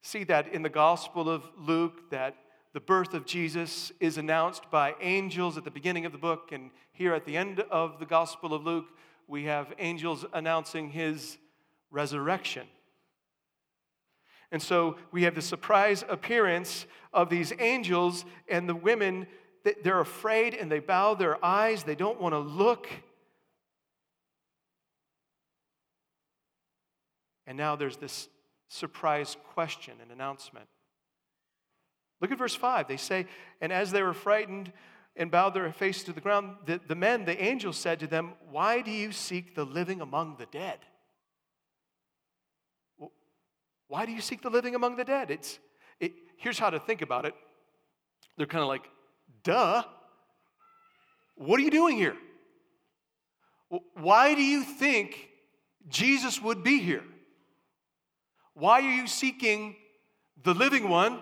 see 0.02 0.24
that 0.26 0.48
in 0.54 0.62
the 0.62 0.70
Gospel 0.70 1.30
of 1.30 1.44
Luke 1.58 2.10
that 2.12 2.36
the 2.74 2.80
birth 2.80 3.14
of 3.14 3.26
Jesus 3.26 3.92
is 4.00 4.18
announced 4.18 4.70
by 4.70 4.96
angels 5.02 5.58
at 5.58 5.64
the 5.64 5.72
beginning 5.72 6.06
of 6.06 6.12
the 6.12 6.18
book, 6.18 6.52
and 6.52 6.70
here 6.92 7.14
at 7.14 7.26
the 7.26 7.36
end 7.36 7.62
of 7.72 8.00
the 8.00 8.06
Gospel 8.06 8.54
of 8.54 8.64
Luke, 8.64 8.86
we 9.28 9.46
have 9.46 9.74
angels 9.80 10.26
announcing 10.34 10.90
his 10.90 11.38
resurrection. 11.92 12.68
And 14.52 14.62
so 14.62 14.98
we 15.12 15.24
have 15.24 15.36
the 15.36 15.42
surprise 15.42 16.04
appearance 16.08 16.86
of 17.14 17.30
these 17.30 17.54
angels, 17.60 18.26
and 18.48 18.68
the 18.68 18.76
women, 18.76 19.28
they're 19.84 20.00
afraid 20.00 20.54
and 20.54 20.72
they 20.72 20.80
bow 20.80 21.14
their 21.14 21.44
eyes. 21.44 21.84
They 21.84 21.96
don't 21.96 22.22
want 22.22 22.34
to 22.34 22.40
look. 22.40 22.88
And 27.46 27.58
now 27.58 27.76
there's 27.76 27.98
this 27.98 28.30
surprise 28.70 29.36
question 29.54 29.96
and 30.02 30.12
announcement. 30.12 30.68
Look 32.22 32.32
at 32.32 32.38
verse 32.38 32.56
5. 32.56 32.88
They 32.88 32.98
say, 32.98 33.26
And 33.60 33.74
as 33.74 33.92
they 33.92 34.02
were 34.02 34.14
frightened 34.14 34.72
and 35.16 35.30
bowed 35.30 35.54
their 35.54 35.72
faces 35.72 36.04
to 36.04 36.14
the 36.14 36.22
ground, 36.22 36.56
the, 36.66 36.80
the 36.88 36.96
men, 36.96 37.26
the 37.26 37.42
angels 37.42 37.78
said 37.78 38.00
to 38.00 38.08
them, 38.08 38.34
Why 38.52 38.82
do 38.82 38.92
you 38.92 39.12
seek 39.12 39.56
the 39.56 39.66
living 39.66 40.02
among 40.02 40.38
the 40.38 40.46
dead? 40.46 40.80
Why 43.88 44.06
do 44.06 44.12
you 44.12 44.22
seek 44.22 44.42
the 44.42 44.52
living 44.52 44.76
among 44.76 44.98
the 44.98 45.04
dead? 45.04 45.32
It's, 45.32 45.60
it, 46.00 46.14
here's 46.38 46.60
how 46.60 46.70
to 46.70 46.80
think 46.80 47.02
about 47.02 47.26
it. 47.26 47.34
They're 48.38 48.46
kind 48.46 48.62
of 48.62 48.68
like, 48.68 48.88
duh. 49.44 49.84
What 51.36 51.60
are 51.60 51.64
you 51.64 51.72
doing 51.72 51.98
here? 51.98 52.16
Why 53.96 54.36
do 54.36 54.44
you 54.44 54.64
think 54.64 55.30
Jesus 55.88 56.42
would 56.42 56.64
be 56.64 56.80
here? 56.80 57.04
Why 58.60 58.82
are 58.82 58.92
you 58.92 59.08
seeking 59.08 59.76
the 60.44 60.54
living 60.54 60.90
one 60.90 61.20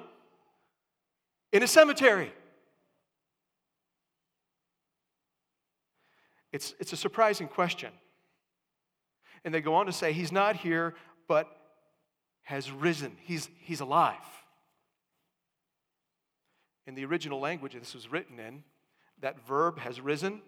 in 1.54 1.64
a 1.64 1.68
cemetery? 1.68 2.32
It's, 6.52 6.74
it's 6.80 6.94
a 6.94 6.98
surprising 6.98 7.48
question. 7.48 7.92
And 9.46 9.54
they 9.54 9.62
go 9.62 9.76
on 9.76 9.86
to 9.86 9.94
say, 9.94 10.14
He's 10.14 10.32
not 10.32 10.56
here, 10.56 10.96
but 11.28 11.48
has 12.42 12.72
risen. 12.72 13.12
He's, 13.22 13.50
he's 13.60 13.82
alive. 13.82 14.16
In 16.88 16.96
the 16.96 17.06
original 17.06 17.40
language 17.40 17.74
this 17.74 17.94
was 17.94 18.12
written 18.12 18.40
in, 18.40 18.64
that 19.22 19.46
verb 19.46 19.78
has 19.80 20.02
risen. 20.02 20.42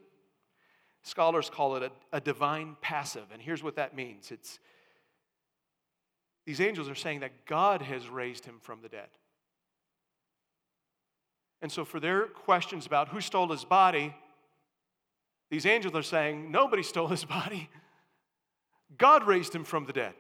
Scholars 1.03 1.49
call 1.49 1.75
it 1.75 1.83
a, 1.83 1.91
a 2.11 2.19
divine 2.19 2.77
passive. 2.81 3.25
And 3.31 3.41
here's 3.41 3.61
what 3.61 3.75
that 3.75 3.95
means 3.95 4.31
it's 4.31 4.59
these 6.49 6.61
angels 6.61 6.89
are 6.89 6.95
saying 6.95 7.19
that 7.19 7.45
God 7.45 7.83
has 7.83 8.09
raised 8.09 8.43
him 8.43 8.55
from 8.59 8.81
the 8.81 8.89
dead. 8.89 9.09
And 11.61 11.71
so, 11.71 11.85
for 11.85 11.99
their 11.99 12.23
questions 12.23 12.87
about 12.87 13.09
who 13.09 13.21
stole 13.21 13.51
his 13.51 13.63
body, 13.63 14.15
these 15.51 15.67
angels 15.67 15.93
are 15.93 16.01
saying, 16.01 16.49
nobody 16.49 16.81
stole 16.81 17.05
his 17.05 17.23
body. 17.39 17.69
God 18.97 19.27
raised 19.27 19.53
him 19.53 19.63
from 19.63 19.85
the 19.85 19.93
dead. 19.93 20.15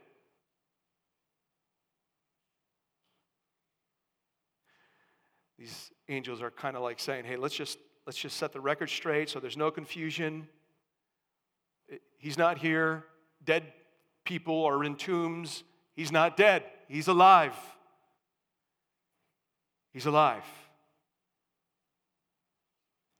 These 5.57 5.91
angels 6.09 6.43
are 6.43 6.51
kind 6.51 6.75
of 6.75 6.83
like 6.83 6.99
saying, 6.99 7.25
hey, 7.25 7.37
let's 7.37 7.55
just, 7.55 7.79
let's 8.05 8.19
just 8.19 8.37
set 8.37 8.53
the 8.53 8.61
record 8.61 8.91
straight 8.91 9.31
so 9.31 9.39
there's 9.39 9.57
no 9.57 9.71
confusion. 9.71 10.47
He's 12.19 12.37
not 12.37 12.59
here. 12.59 13.05
Dead 13.43 13.63
people 14.25 14.63
are 14.65 14.83
in 14.83 14.95
tombs. 14.95 15.63
He's 15.99 16.13
not 16.13 16.37
dead, 16.37 16.63
he's 16.87 17.09
alive. 17.09 17.53
He's 19.91 20.05
alive. 20.05 20.45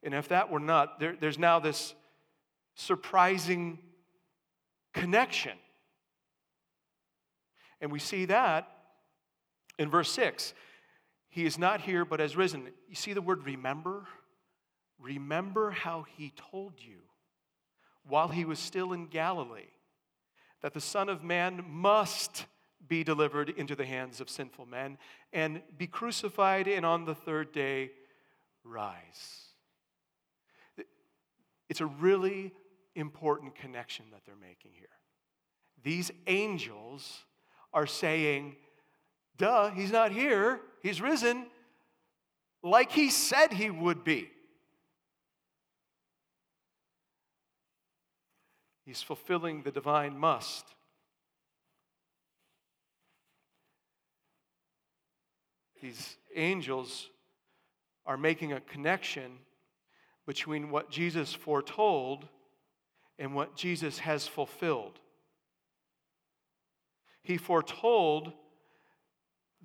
And 0.02 0.14
if 0.14 0.30
that 0.30 0.50
were 0.50 0.62
not, 0.62 0.98
there, 0.98 1.14
there's 1.20 1.38
now 1.38 1.60
this 1.60 1.94
surprising 2.76 3.80
connection. 4.94 5.58
And 7.82 7.92
we 7.92 8.00
see 8.00 8.24
that 8.28 8.72
in 9.78 9.90
verse 9.90 10.10
6. 10.14 10.54
He 11.28 11.46
is 11.46 11.58
not 11.58 11.82
here, 11.82 12.06
but 12.06 12.22
has 12.22 12.38
risen. 12.38 12.70
You 12.88 12.96
see 12.96 13.12
the 13.12 13.22
word 13.22 13.46
remember? 13.46 14.06
Remember 15.02 15.72
how 15.72 16.06
he 16.16 16.32
told 16.50 16.76
you 16.78 17.00
while 18.08 18.30
he 18.30 18.46
was 18.46 18.58
still 18.58 18.94
in 18.94 19.08
Galilee 19.08 19.74
that 20.62 20.74
the 20.74 20.80
Son 20.80 21.10
of 21.10 21.26
Man 21.26 21.66
must 21.68 22.46
be 22.88 23.04
delivered 23.04 23.50
into 23.50 23.76
the 23.76 23.86
hands 23.86 24.22
of 24.22 24.30
sinful 24.30 24.66
men 24.66 24.98
and 25.34 25.62
be 25.78 25.88
crucified 25.88 26.68
and 26.68 26.86
on 26.86 27.06
the 27.06 27.16
third 27.16 27.52
day 27.52 27.92
rise. 28.64 29.50
It's 31.70 31.82
a 31.82 31.86
really 31.86 32.54
important 32.96 33.56
connection 33.56 34.06
that 34.12 34.22
they're 34.26 34.36
making 34.36 34.72
here. 34.74 34.88
These 35.84 36.12
angels 36.28 37.26
are 37.74 37.86
saying, 37.86 38.56
duh, 39.38 39.70
he's 39.70 39.92
not 39.92 40.12
here, 40.12 40.60
he's 40.82 41.02
risen, 41.02 41.46
like 42.64 42.92
he 42.92 43.10
said 43.10 43.54
he 43.54 43.70
would 43.70 44.04
be. 44.04 44.30
He's 48.86 49.02
fulfilling 49.04 49.62
the 49.62 49.72
divine 49.72 50.18
must. 50.18 50.66
These 55.82 56.18
angels 56.36 57.10
are 58.06 58.18
making 58.18 58.54
a 58.54 58.60
connection 58.62 59.40
between 60.26 60.70
what 60.70 60.90
Jesus 60.90 61.34
foretold 61.34 62.28
and 63.18 63.34
what 63.34 63.56
Jesus 63.56 64.00
has 64.00 64.28
fulfilled. 64.28 65.00
He 67.22 67.38
foretold 67.38 68.34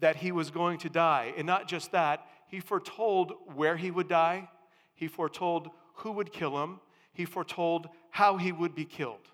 that 0.00 0.16
he 0.16 0.32
was 0.32 0.50
going 0.50 0.78
to 0.78 0.88
die. 0.88 1.32
And 1.36 1.46
not 1.46 1.68
just 1.68 1.92
that, 1.92 2.26
he 2.48 2.60
foretold 2.60 3.32
where 3.54 3.76
he 3.76 3.90
would 3.90 4.08
die, 4.08 4.48
he 4.94 5.08
foretold 5.08 5.70
who 5.94 6.12
would 6.12 6.32
kill 6.32 6.62
him, 6.62 6.80
he 7.12 7.24
foretold 7.24 7.88
how 8.10 8.36
he 8.36 8.52
would 8.52 8.74
be 8.74 8.84
killed. 8.84 9.28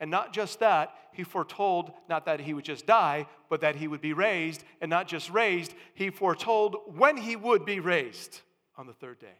And 0.00 0.10
not 0.10 0.32
just 0.32 0.60
that, 0.60 0.92
he 1.12 1.22
foretold 1.22 1.92
not 2.08 2.26
that 2.26 2.40
he 2.40 2.54
would 2.54 2.64
just 2.64 2.86
die, 2.86 3.26
but 3.48 3.60
that 3.60 3.76
he 3.76 3.86
would 3.86 4.00
be 4.00 4.12
raised. 4.12 4.64
And 4.80 4.90
not 4.90 5.06
just 5.06 5.30
raised, 5.30 5.74
he 5.94 6.10
foretold 6.10 6.76
when 6.96 7.16
he 7.16 7.36
would 7.36 7.64
be 7.64 7.80
raised 7.80 8.40
on 8.76 8.86
the 8.86 8.92
third 8.92 9.18
day. 9.20 9.38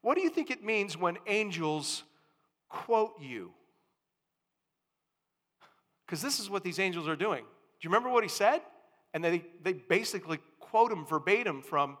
What 0.00 0.16
do 0.16 0.22
you 0.22 0.30
think 0.30 0.50
it 0.50 0.64
means 0.64 0.96
when 0.96 1.18
angels 1.26 2.04
quote 2.68 3.14
you? 3.20 3.52
Because 6.06 6.22
this 6.22 6.40
is 6.40 6.48
what 6.48 6.64
these 6.64 6.78
angels 6.78 7.06
are 7.06 7.16
doing. 7.16 7.42
Do 7.42 7.86
you 7.86 7.90
remember 7.90 8.08
what 8.08 8.22
he 8.22 8.28
said? 8.30 8.62
And 9.12 9.22
they, 9.22 9.44
they 9.62 9.74
basically 9.74 10.38
quote 10.60 10.92
him 10.92 11.04
verbatim 11.04 11.62
from 11.62 11.98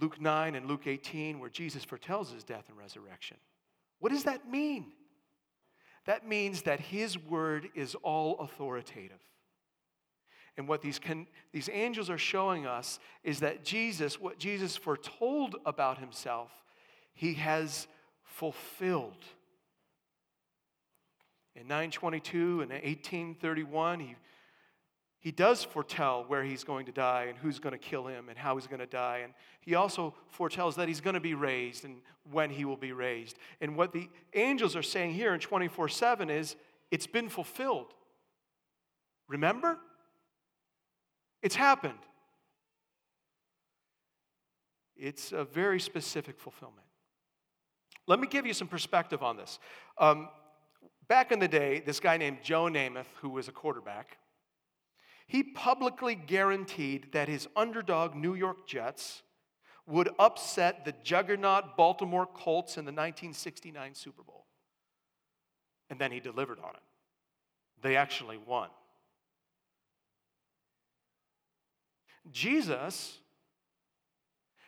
Luke 0.00 0.20
9 0.20 0.54
and 0.54 0.66
Luke 0.66 0.86
18, 0.86 1.38
where 1.38 1.50
Jesus 1.50 1.84
foretells 1.84 2.32
his 2.32 2.44
death 2.44 2.64
and 2.68 2.78
resurrection. 2.78 3.36
What 3.98 4.12
does 4.12 4.24
that 4.24 4.48
mean? 4.48 4.92
That 6.06 6.26
means 6.26 6.62
that 6.62 6.80
his 6.80 7.18
word 7.18 7.68
is 7.74 7.94
all 7.96 8.38
authoritative. 8.38 9.20
And 10.56 10.66
what 10.66 10.82
these, 10.82 10.98
can, 10.98 11.26
these 11.52 11.68
angels 11.72 12.10
are 12.10 12.18
showing 12.18 12.66
us 12.66 12.98
is 13.22 13.40
that 13.40 13.64
Jesus, 13.64 14.20
what 14.20 14.38
Jesus 14.38 14.76
foretold 14.76 15.56
about 15.64 15.98
himself, 15.98 16.50
he 17.14 17.34
has 17.34 17.86
fulfilled. 18.24 19.24
In 21.54 21.62
922 21.68 22.60
and 22.62 22.70
1831, 22.70 24.00
he 24.00 24.16
he 25.20 25.32
does 25.32 25.64
foretell 25.64 26.24
where 26.28 26.44
he's 26.44 26.62
going 26.62 26.86
to 26.86 26.92
die 26.92 27.26
and 27.28 27.36
who's 27.38 27.58
going 27.58 27.72
to 27.72 27.78
kill 27.78 28.06
him 28.06 28.28
and 28.28 28.38
how 28.38 28.56
he's 28.56 28.68
going 28.68 28.80
to 28.80 28.86
die. 28.86 29.22
And 29.24 29.32
he 29.60 29.74
also 29.74 30.14
foretells 30.28 30.76
that 30.76 30.86
he's 30.86 31.00
going 31.00 31.14
to 31.14 31.20
be 31.20 31.34
raised 31.34 31.84
and 31.84 31.96
when 32.30 32.50
he 32.50 32.64
will 32.64 32.76
be 32.76 32.92
raised. 32.92 33.36
And 33.60 33.76
what 33.76 33.92
the 33.92 34.08
angels 34.34 34.76
are 34.76 34.82
saying 34.82 35.14
here 35.14 35.34
in 35.34 35.40
24 35.40 35.88
7 35.88 36.30
is 36.30 36.54
it's 36.90 37.06
been 37.06 37.28
fulfilled. 37.28 37.94
Remember? 39.26 39.78
It's 41.42 41.56
happened. 41.56 41.98
It's 44.96 45.32
a 45.32 45.44
very 45.44 45.80
specific 45.80 46.38
fulfillment. 46.38 46.86
Let 48.06 48.20
me 48.20 48.26
give 48.26 48.46
you 48.46 48.54
some 48.54 48.68
perspective 48.68 49.22
on 49.22 49.36
this. 49.36 49.58
Um, 49.98 50.28
back 51.08 51.30
in 51.30 51.38
the 51.38 51.48
day, 51.48 51.82
this 51.84 52.00
guy 52.00 52.16
named 52.16 52.38
Joe 52.42 52.64
Namath, 52.64 53.06
who 53.20 53.28
was 53.28 53.48
a 53.48 53.52
quarterback, 53.52 54.18
he 55.28 55.42
publicly 55.42 56.14
guaranteed 56.14 57.12
that 57.12 57.28
his 57.28 57.46
underdog 57.54 58.14
New 58.14 58.34
York 58.34 58.66
Jets 58.66 59.22
would 59.86 60.08
upset 60.18 60.84
the 60.84 60.94
juggernaut 61.02 61.76
Baltimore 61.76 62.26
Colts 62.26 62.78
in 62.78 62.84
the 62.86 62.92
1969 62.92 63.94
Super 63.94 64.22
Bowl. 64.22 64.46
And 65.90 65.98
then 65.98 66.12
he 66.12 66.20
delivered 66.20 66.58
on 66.58 66.70
it. 66.70 66.82
They 67.82 67.96
actually 67.96 68.38
won. 68.38 68.68
Jesus 72.32 73.18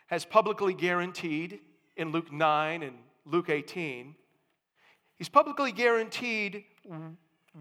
has 0.07 0.25
publicly 0.25 0.75
guaranteed 0.75 1.61
in 1.97 2.13
Luke 2.13 2.33
9 2.33 2.83
and 2.83 2.97
Luke 3.25 3.49
18. 3.49 4.15
He's 5.17 5.29
publicly 5.29 5.73
guaranteed 5.73 6.65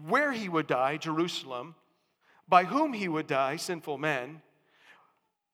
where 0.06 0.32
he 0.32 0.48
would 0.48 0.66
die, 0.66 0.96
Jerusalem, 0.96 1.74
by 2.50 2.64
whom 2.64 2.92
he 2.92 3.08
would 3.08 3.28
die, 3.28 3.56
sinful 3.56 3.96
men, 3.96 4.42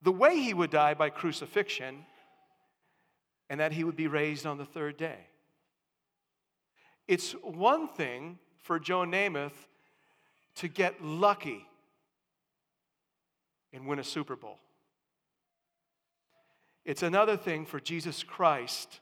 the 0.02 0.10
way 0.10 0.40
he 0.40 0.54
would 0.54 0.70
die 0.70 0.94
by 0.94 1.10
crucifixion, 1.10 2.06
and 3.50 3.60
that 3.60 3.72
he 3.72 3.84
would 3.84 3.96
be 3.96 4.06
raised 4.06 4.46
on 4.46 4.56
the 4.56 4.64
third 4.64 4.96
day. 4.96 5.18
It's 7.06 7.32
one 7.42 7.86
thing 7.86 8.38
for 8.62 8.80
Joe 8.80 9.04
Namath 9.04 9.68
to 10.56 10.68
get 10.68 11.04
lucky 11.04 11.66
and 13.72 13.86
win 13.86 13.98
a 13.98 14.04
Super 14.04 14.34
Bowl. 14.34 14.58
It's 16.84 17.02
another 17.02 17.36
thing 17.36 17.66
for 17.66 17.78
Jesus 17.78 18.22
Christ 18.22 19.00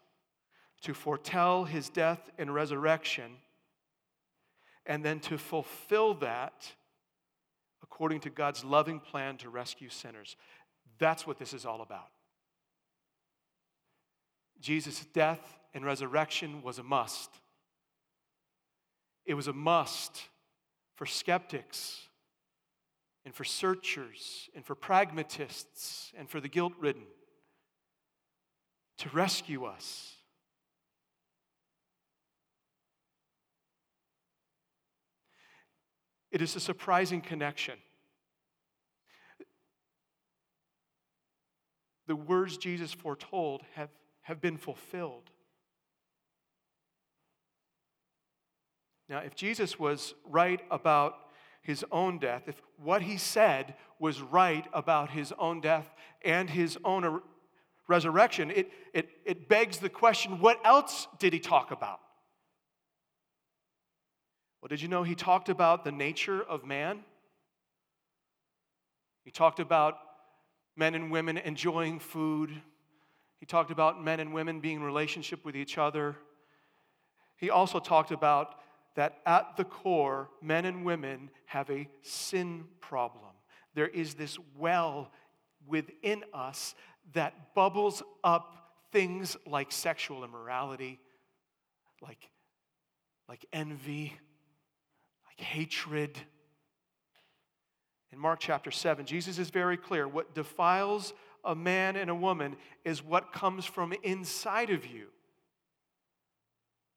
to 0.82 0.94
foretell 0.94 1.64
his 1.64 1.88
death 1.88 2.30
and 2.38 2.52
resurrection 2.52 3.36
and 4.84 5.04
then 5.04 5.20
to 5.20 5.38
fulfill 5.38 6.14
that 6.14 6.72
according 7.94 8.18
to 8.18 8.30
God's 8.30 8.64
loving 8.64 8.98
plan 8.98 9.36
to 9.36 9.48
rescue 9.48 9.88
sinners. 9.88 10.36
That's 10.98 11.28
what 11.28 11.38
this 11.38 11.54
is 11.54 11.64
all 11.64 11.80
about. 11.80 12.08
Jesus' 14.60 15.04
death 15.12 15.60
and 15.74 15.84
resurrection 15.84 16.60
was 16.62 16.80
a 16.80 16.82
must. 16.82 17.30
It 19.24 19.34
was 19.34 19.46
a 19.46 19.52
must 19.52 20.22
for 20.96 21.06
skeptics 21.06 22.08
and 23.24 23.32
for 23.32 23.44
searchers 23.44 24.50
and 24.56 24.64
for 24.64 24.74
pragmatists 24.74 26.12
and 26.18 26.28
for 26.28 26.40
the 26.40 26.48
guilt 26.48 26.72
ridden 26.80 27.04
to 28.98 29.08
rescue 29.10 29.66
us. 29.66 30.13
It 36.34 36.42
is 36.42 36.56
a 36.56 36.60
surprising 36.60 37.20
connection. 37.20 37.78
The 42.08 42.16
words 42.16 42.58
Jesus 42.58 42.92
foretold 42.92 43.62
have, 43.74 43.90
have 44.22 44.40
been 44.40 44.56
fulfilled. 44.56 45.30
Now, 49.08 49.18
if 49.18 49.36
Jesus 49.36 49.78
was 49.78 50.14
right 50.28 50.60
about 50.72 51.14
his 51.62 51.84
own 51.92 52.18
death, 52.18 52.42
if 52.48 52.60
what 52.82 53.02
he 53.02 53.16
said 53.16 53.74
was 54.00 54.20
right 54.20 54.66
about 54.72 55.10
his 55.10 55.32
own 55.38 55.60
death 55.60 55.88
and 56.24 56.50
his 56.50 56.76
own 56.84 57.22
resurrection, 57.86 58.50
it, 58.50 58.72
it, 58.92 59.08
it 59.24 59.48
begs 59.48 59.78
the 59.78 59.88
question 59.88 60.40
what 60.40 60.58
else 60.64 61.06
did 61.20 61.32
he 61.32 61.38
talk 61.38 61.70
about? 61.70 62.00
Well, 64.64 64.70
did 64.70 64.80
you 64.80 64.88
know 64.88 65.02
he 65.02 65.14
talked 65.14 65.50
about 65.50 65.84
the 65.84 65.92
nature 65.92 66.42
of 66.42 66.64
man? 66.64 67.00
He 69.22 69.30
talked 69.30 69.60
about 69.60 69.98
men 70.74 70.94
and 70.94 71.10
women 71.10 71.36
enjoying 71.36 71.98
food. 71.98 72.50
He 73.40 73.44
talked 73.44 73.70
about 73.70 74.02
men 74.02 74.20
and 74.20 74.32
women 74.32 74.60
being 74.60 74.76
in 74.76 74.82
relationship 74.82 75.44
with 75.44 75.54
each 75.54 75.76
other. 75.76 76.16
He 77.36 77.50
also 77.50 77.78
talked 77.78 78.10
about 78.10 78.54
that 78.94 79.18
at 79.26 79.58
the 79.58 79.64
core, 79.64 80.30
men 80.40 80.64
and 80.64 80.82
women 80.82 81.28
have 81.44 81.68
a 81.68 81.86
sin 82.00 82.64
problem. 82.80 83.32
There 83.74 83.88
is 83.88 84.14
this 84.14 84.38
well 84.56 85.12
within 85.66 86.24
us 86.32 86.74
that 87.12 87.54
bubbles 87.54 88.02
up 88.24 88.72
things 88.92 89.36
like 89.46 89.70
sexual 89.72 90.24
immorality, 90.24 91.00
like, 92.00 92.30
like 93.28 93.44
envy, 93.52 94.14
like 95.38 95.46
hatred. 95.46 96.18
In 98.12 98.18
Mark 98.18 98.40
chapter 98.40 98.70
7, 98.70 99.06
Jesus 99.06 99.38
is 99.38 99.50
very 99.50 99.76
clear 99.76 100.06
what 100.06 100.34
defiles 100.34 101.12
a 101.44 101.54
man 101.54 101.96
and 101.96 102.08
a 102.08 102.14
woman 102.14 102.56
is 102.84 103.02
what 103.02 103.32
comes 103.32 103.64
from 103.64 103.92
inside 104.02 104.70
of 104.70 104.86
you. 104.86 105.06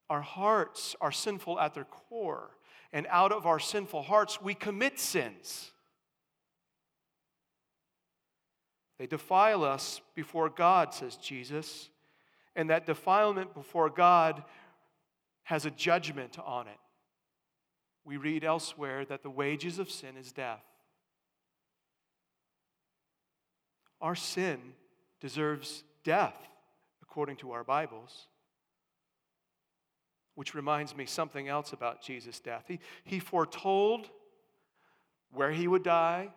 Our 0.10 0.22
hearts 0.22 0.96
are 1.02 1.12
sinful 1.12 1.60
at 1.60 1.74
their 1.74 1.84
core, 1.84 2.52
and 2.94 3.06
out 3.10 3.34
of 3.34 3.46
our 3.46 3.60
sinful 3.60 4.04
hearts, 4.04 4.42
we 4.42 4.54
commit 4.54 5.00
sins. 5.00 5.72
They 9.00 9.08
defile 9.08 9.64
us 9.64 10.02
before 10.16 10.50
God, 10.50 10.94
says 10.94 11.18
Jesus, 11.18 11.90
and 12.56 12.70
that 12.70 12.86
defilement 12.86 13.54
before 13.54 13.90
God 13.90 14.44
has 15.44 15.66
a 15.66 15.72
judgment 15.72 16.38
on 16.44 16.68
it. 16.68 16.78
We 18.08 18.16
read 18.16 18.46
elsewhere 18.46 19.04
that 19.04 19.22
the 19.22 19.30
wages 19.30 19.80
of 19.80 19.92
sin 19.92 20.16
is 20.16 20.32
death. 20.32 20.64
Our 24.00 24.16
sin 24.16 24.60
deserves 25.20 25.84
death, 26.06 26.38
according 27.02 27.36
to 27.38 27.52
our 27.52 27.66
Bibles. 27.66 28.28
Which 30.36 30.56
reminds 30.56 30.96
me 30.96 31.06
something 31.06 31.50
else 31.50 31.74
about 31.74 32.02
Jesus' 32.02 32.40
death. 32.40 32.64
He, 32.70 32.80
he 33.04 33.20
foretold 33.20 34.10
where 35.34 35.52
he 35.52 35.68
would 35.68 35.84
die, 35.84 36.30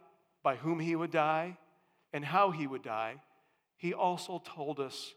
by 0.42 0.56
whom 0.56 0.80
he 0.80 0.96
would 0.96 1.12
die, 1.12 1.56
and 2.12 2.24
how 2.24 2.50
he 2.50 2.66
would 2.66 2.83
die. 2.83 3.14
He 3.76 3.94
also 3.94 4.42
told 4.44 4.80
us 4.80 5.14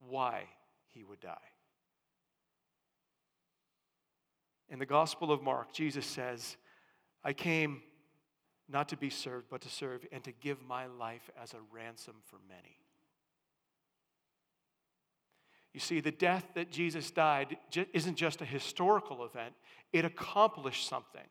why 0.00 0.48
he 0.90 1.04
would 1.04 1.20
die. 1.20 1.53
In 4.68 4.78
the 4.78 4.86
Gospel 4.86 5.30
of 5.30 5.42
Mark, 5.42 5.72
Jesus 5.72 6.06
says, 6.06 6.56
I 7.22 7.32
came 7.32 7.82
not 8.68 8.88
to 8.88 8.96
be 8.96 9.10
served, 9.10 9.46
but 9.50 9.60
to 9.62 9.68
serve 9.68 10.06
and 10.10 10.24
to 10.24 10.32
give 10.32 10.62
my 10.62 10.86
life 10.86 11.30
as 11.40 11.52
a 11.52 11.58
ransom 11.72 12.16
for 12.24 12.38
many. 12.48 12.78
You 15.72 15.80
see, 15.80 16.00
the 16.00 16.12
death 16.12 16.46
that 16.54 16.70
Jesus 16.70 17.10
died 17.10 17.56
isn't 17.92 18.16
just 18.16 18.40
a 18.40 18.44
historical 18.44 19.24
event, 19.24 19.54
it 19.92 20.04
accomplished 20.04 20.88
something. 20.88 21.26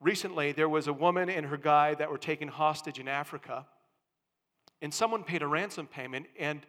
Recently, 0.00 0.52
there 0.52 0.68
was 0.68 0.86
a 0.86 0.92
woman 0.92 1.28
and 1.28 1.44
her 1.46 1.56
guy 1.56 1.94
that 1.94 2.10
were 2.10 2.18
taken 2.18 2.46
hostage 2.46 3.00
in 3.00 3.08
Africa, 3.08 3.66
and 4.80 4.94
someone 4.94 5.24
paid 5.24 5.42
a 5.42 5.46
ransom 5.48 5.88
payment, 5.88 6.26
and, 6.38 6.64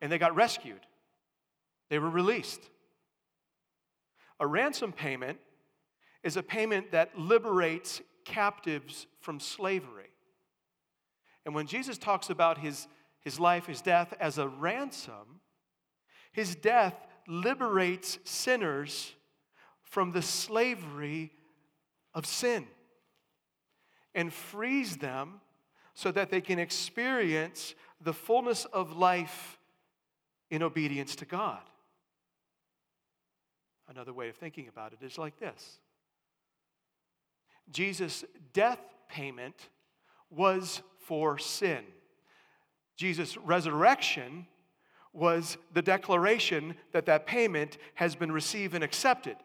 and 0.00 0.12
they 0.12 0.18
got 0.18 0.36
rescued. 0.36 0.86
They 1.90 1.98
were 1.98 2.08
released. 2.08 2.62
A 4.38 4.46
ransom 4.46 4.92
payment 4.92 5.38
is 6.22 6.38
a 6.38 6.42
payment 6.42 6.92
that 6.92 7.18
liberates 7.18 8.00
captives 8.24 9.06
from 9.20 9.38
slavery. 9.38 10.08
And 11.44 11.54
when 11.54 11.66
Jesus 11.66 11.98
talks 11.98 12.30
about 12.30 12.56
his 12.56 12.88
his 13.20 13.38
life, 13.38 13.66
his 13.66 13.82
death 13.82 14.14
as 14.18 14.38
a 14.38 14.48
ransom, 14.48 15.40
his 16.32 16.54
death 16.54 16.94
liberates 17.28 18.18
sinners 18.24 19.14
from 19.82 20.12
the 20.12 20.22
slavery 20.22 21.30
of 22.14 22.26
sin 22.26 22.66
and 24.14 24.32
frees 24.32 24.96
them 24.96 25.40
so 25.94 26.10
that 26.10 26.30
they 26.30 26.40
can 26.40 26.58
experience 26.58 27.74
the 28.00 28.14
fullness 28.14 28.64
of 28.66 28.96
life 28.96 29.58
in 30.50 30.62
obedience 30.62 31.14
to 31.16 31.24
God. 31.24 31.60
Another 33.90 34.12
way 34.12 34.28
of 34.28 34.36
thinking 34.36 34.68
about 34.68 34.92
it 34.92 35.04
is 35.04 35.18
like 35.18 35.38
this 35.40 35.80
Jesus' 37.70 38.24
death 38.52 38.80
payment 39.08 39.68
was 40.30 40.80
for 41.00 41.38
sin. 41.38 41.84
Jesus' 42.96 43.36
resurrection 43.36 44.46
was 45.12 45.56
the 45.72 45.82
declaration 45.82 46.76
that 46.92 47.06
that 47.06 47.26
payment 47.26 47.78
has 47.94 48.14
been 48.14 48.30
received 48.30 48.74
and 48.74 48.84
accepted. 48.84 49.36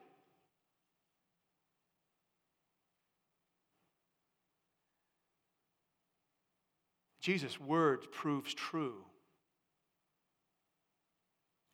Jesus' 7.20 7.60
word 7.60 8.12
proves 8.12 8.54
true. 8.54 8.98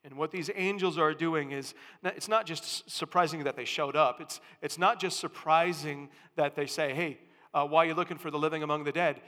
And 0.04 0.16
what 0.16 0.32
these 0.32 0.50
angels 0.56 0.98
are 0.98 1.14
doing 1.14 1.52
is, 1.52 1.74
it's 2.04 2.28
not 2.28 2.46
just 2.46 2.90
surprising 2.90 3.44
that 3.44 3.56
they 3.56 3.66
showed 3.66 3.96
up. 3.96 4.20
It's, 4.20 4.42
it's 4.62 4.78
not 4.80 5.00
just 5.00 5.20
surprising 5.20 6.10
that 6.36 6.56
they 6.56 6.66
say, 6.66 6.94
hey, 6.94 7.20
uh, 7.54 7.66
why 7.66 7.84
are 7.84 7.88
you 7.88 7.94
looking 7.94 8.18
for 8.18 8.32
the 8.32 8.40
living 8.40 8.64
among 8.64 8.84
the 8.84 8.92
dead? 8.92 9.22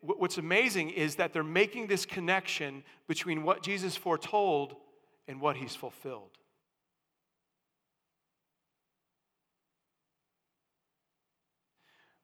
what's 0.00 0.38
amazing 0.38 0.90
is 0.90 1.16
that 1.16 1.32
they're 1.32 1.44
making 1.44 1.86
this 1.86 2.04
connection 2.04 2.82
between 3.06 3.44
what 3.44 3.62
Jesus 3.62 3.96
foretold 3.96 4.74
and 5.28 5.40
what 5.40 5.56
he's 5.56 5.76
fulfilled. 5.76 6.38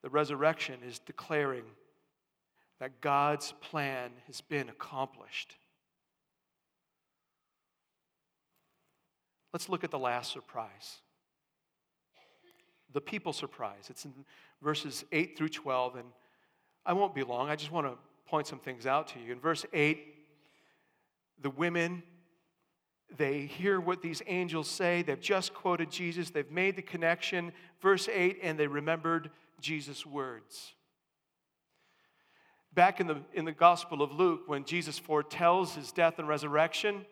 The 0.02 0.10
resurrection 0.10 0.80
is 0.84 0.98
declaring 0.98 1.64
that 2.80 3.00
God's 3.00 3.52
plan 3.60 4.10
has 4.26 4.40
been 4.40 4.68
accomplished. 4.68 5.56
Let's 9.52 9.68
look 9.68 9.84
at 9.84 9.90
the 9.90 9.98
last 9.98 10.32
surprise. 10.32 11.00
The 12.92 13.00
people 13.00 13.32
surprise. 13.32 13.88
It's 13.88 14.04
in 14.04 14.12
verses 14.62 15.04
8 15.12 15.36
through 15.36 15.50
12, 15.50 15.96
and 15.96 16.08
I 16.84 16.92
won't 16.92 17.14
be 17.14 17.22
long. 17.22 17.48
I 17.48 17.56
just 17.56 17.70
want 17.70 17.86
to 17.86 17.94
point 18.26 18.46
some 18.46 18.58
things 18.58 18.86
out 18.86 19.08
to 19.08 19.18
you. 19.20 19.32
In 19.32 19.40
verse 19.40 19.64
8, 19.72 19.98
the 21.40 21.50
women, 21.50 22.02
they 23.16 23.40
hear 23.40 23.80
what 23.80 24.02
these 24.02 24.22
angels 24.26 24.68
say. 24.68 25.02
They've 25.02 25.20
just 25.20 25.52
quoted 25.52 25.90
Jesus, 25.90 26.30
they've 26.30 26.50
made 26.50 26.76
the 26.76 26.82
connection. 26.82 27.52
Verse 27.80 28.08
8, 28.08 28.38
and 28.42 28.58
they 28.58 28.66
remembered 28.66 29.30
Jesus' 29.60 30.06
words. 30.06 30.74
Back 32.74 33.00
in 33.00 33.06
the, 33.06 33.18
in 33.34 33.44
the 33.44 33.52
Gospel 33.52 34.00
of 34.00 34.12
Luke, 34.12 34.42
when 34.46 34.64
Jesus 34.64 34.98
foretells 34.98 35.74
his 35.74 35.92
death 35.92 36.18
and 36.18 36.26
resurrection, 36.26 37.04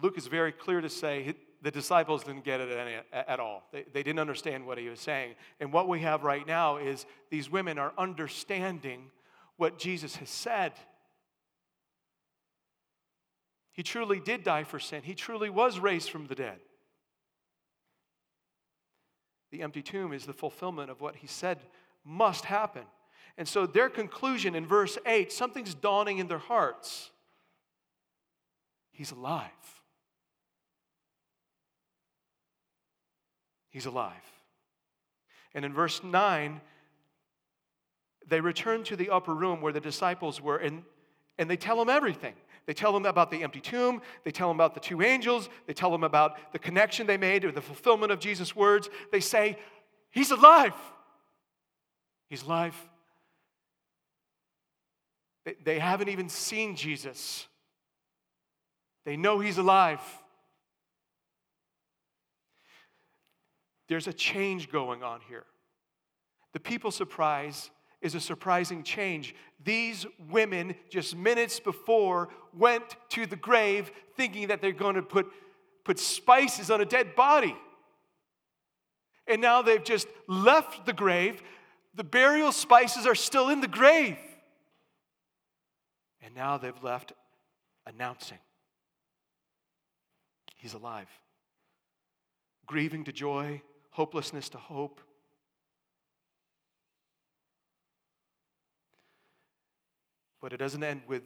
Luke 0.00 0.16
is 0.16 0.28
very 0.28 0.52
clear 0.52 0.80
to 0.80 0.88
say 0.88 1.34
the 1.64 1.70
disciples 1.70 2.24
didn't 2.24 2.44
get 2.44 2.60
it 2.60 2.68
any, 2.76 2.96
at 3.10 3.40
all. 3.40 3.62
They, 3.72 3.86
they 3.90 4.02
didn't 4.02 4.18
understand 4.18 4.66
what 4.66 4.76
he 4.76 4.90
was 4.90 5.00
saying. 5.00 5.34
And 5.60 5.72
what 5.72 5.88
we 5.88 6.00
have 6.00 6.22
right 6.22 6.46
now 6.46 6.76
is 6.76 7.06
these 7.30 7.50
women 7.50 7.78
are 7.78 7.94
understanding 7.96 9.10
what 9.56 9.78
Jesus 9.78 10.16
has 10.16 10.28
said. 10.28 10.72
He 13.72 13.82
truly 13.82 14.20
did 14.20 14.44
die 14.44 14.64
for 14.64 14.78
sin, 14.78 15.02
he 15.02 15.14
truly 15.14 15.48
was 15.48 15.78
raised 15.78 16.10
from 16.10 16.26
the 16.26 16.34
dead. 16.34 16.58
The 19.50 19.62
empty 19.62 19.82
tomb 19.82 20.12
is 20.12 20.26
the 20.26 20.34
fulfillment 20.34 20.90
of 20.90 21.00
what 21.00 21.16
he 21.16 21.26
said 21.26 21.60
must 22.04 22.44
happen. 22.44 22.82
And 23.38 23.48
so 23.48 23.66
their 23.66 23.88
conclusion 23.88 24.54
in 24.54 24.66
verse 24.66 24.98
8 25.06 25.32
something's 25.32 25.74
dawning 25.74 26.18
in 26.18 26.28
their 26.28 26.36
hearts. 26.36 27.10
He's 28.92 29.12
alive. 29.12 29.50
He's 33.74 33.86
alive. 33.86 34.12
And 35.52 35.64
in 35.64 35.72
verse 35.72 36.00
9, 36.04 36.60
they 38.28 38.40
return 38.40 38.84
to 38.84 38.94
the 38.94 39.10
upper 39.10 39.34
room 39.34 39.60
where 39.60 39.72
the 39.72 39.80
disciples 39.80 40.40
were, 40.40 40.58
and, 40.58 40.84
and 41.38 41.50
they 41.50 41.56
tell 41.56 41.76
them 41.76 41.88
everything. 41.88 42.34
They 42.66 42.72
tell 42.72 42.92
them 42.92 43.04
about 43.04 43.32
the 43.32 43.42
empty 43.42 43.60
tomb. 43.60 44.00
They 44.22 44.30
tell 44.30 44.46
them 44.46 44.58
about 44.58 44.74
the 44.74 44.80
two 44.80 45.02
angels. 45.02 45.48
They 45.66 45.72
tell 45.72 45.90
them 45.90 46.04
about 46.04 46.52
the 46.52 46.60
connection 46.60 47.08
they 47.08 47.16
made 47.16 47.44
or 47.44 47.50
the 47.50 47.60
fulfillment 47.60 48.12
of 48.12 48.20
Jesus' 48.20 48.54
words. 48.54 48.88
They 49.10 49.18
say, 49.18 49.58
He's 50.12 50.30
alive. 50.30 50.74
He's 52.30 52.44
alive. 52.44 52.76
They, 55.44 55.56
they 55.64 55.78
haven't 55.80 56.10
even 56.10 56.28
seen 56.28 56.76
Jesus, 56.76 57.48
they 59.04 59.16
know 59.16 59.40
He's 59.40 59.58
alive. 59.58 60.00
There's 63.88 64.06
a 64.06 64.12
change 64.12 64.70
going 64.70 65.02
on 65.02 65.20
here. 65.28 65.44
The 66.52 66.60
people 66.60 66.90
surprise 66.90 67.70
is 68.00 68.14
a 68.14 68.20
surprising 68.20 68.82
change. 68.82 69.34
These 69.62 70.06
women, 70.30 70.74
just 70.90 71.16
minutes 71.16 71.58
before, 71.58 72.28
went 72.52 72.96
to 73.10 73.26
the 73.26 73.36
grave 73.36 73.90
thinking 74.16 74.48
that 74.48 74.60
they're 74.60 74.72
going 74.72 74.94
to 74.94 75.02
put, 75.02 75.26
put 75.84 75.98
spices 75.98 76.70
on 76.70 76.80
a 76.80 76.84
dead 76.84 77.14
body. 77.14 77.56
And 79.26 79.40
now 79.40 79.62
they've 79.62 79.82
just 79.82 80.06
left 80.28 80.86
the 80.86 80.92
grave. 80.92 81.42
The 81.94 82.04
burial 82.04 82.52
spices 82.52 83.06
are 83.06 83.14
still 83.14 83.48
in 83.48 83.60
the 83.60 83.68
grave. 83.68 84.18
And 86.22 86.34
now 86.34 86.58
they've 86.58 86.82
left 86.82 87.12
announcing 87.86 88.38
He's 90.64 90.72
alive. 90.72 91.08
Grieving 92.66 93.04
to 93.04 93.12
joy, 93.12 93.60
hopelessness 93.94 94.48
to 94.48 94.58
hope. 94.58 95.00
But 100.42 100.52
it 100.52 100.56
doesn't 100.56 100.82
end 100.82 101.02
with 101.06 101.22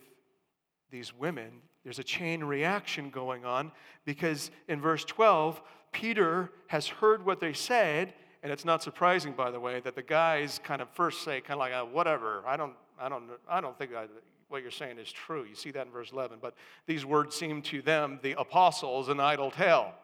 these 0.91 1.15
women. 1.15 1.51
There's 1.83 1.99
a 1.99 2.05
chain 2.05 2.45
reaction 2.45 3.09
going 3.09 3.47
on 3.47 3.73
because 4.05 4.51
in 4.69 4.83
verse 4.83 5.03
12, 5.07 5.63
Peter 5.93 6.53
has 6.67 6.87
heard 6.87 7.25
what 7.25 7.41
they 7.41 7.55
said, 7.55 8.13
and 8.43 8.53
it's 8.53 8.67
not 8.67 8.83
surprising, 8.83 9.33
by 9.33 9.51
the 9.51 9.59
way, 9.59 9.81
that 9.81 9.95
the 9.95 10.03
guys 10.03 10.61
kind 10.63 10.83
of 10.83 10.91
first 10.91 11.25
say, 11.25 11.41
kind 11.41 11.55
of 11.55 11.61
like, 11.61 11.73
oh, 11.73 11.89
whatever, 11.91 12.43
I 12.47 12.59
don't, 12.59 12.75
I 13.01 13.09
don't, 13.09 13.25
I 13.49 13.63
don't 13.63 13.79
think 13.79 13.95
I, 13.95 14.05
what 14.49 14.61
you're 14.61 14.71
saying 14.71 14.99
is 14.99 15.11
true. 15.11 15.45
You 15.45 15.55
see 15.55 15.71
that 15.71 15.87
in 15.87 15.93
verse 15.93 16.13
11. 16.13 16.37
But 16.43 16.55
these 16.87 17.07
words 17.07 17.35
seem 17.35 17.63
to 17.63 17.81
them, 17.81 18.21
the 18.23 18.39
apostles, 18.39 19.09
an 19.09 19.21
idle 19.21 19.51
tale. 19.51 19.95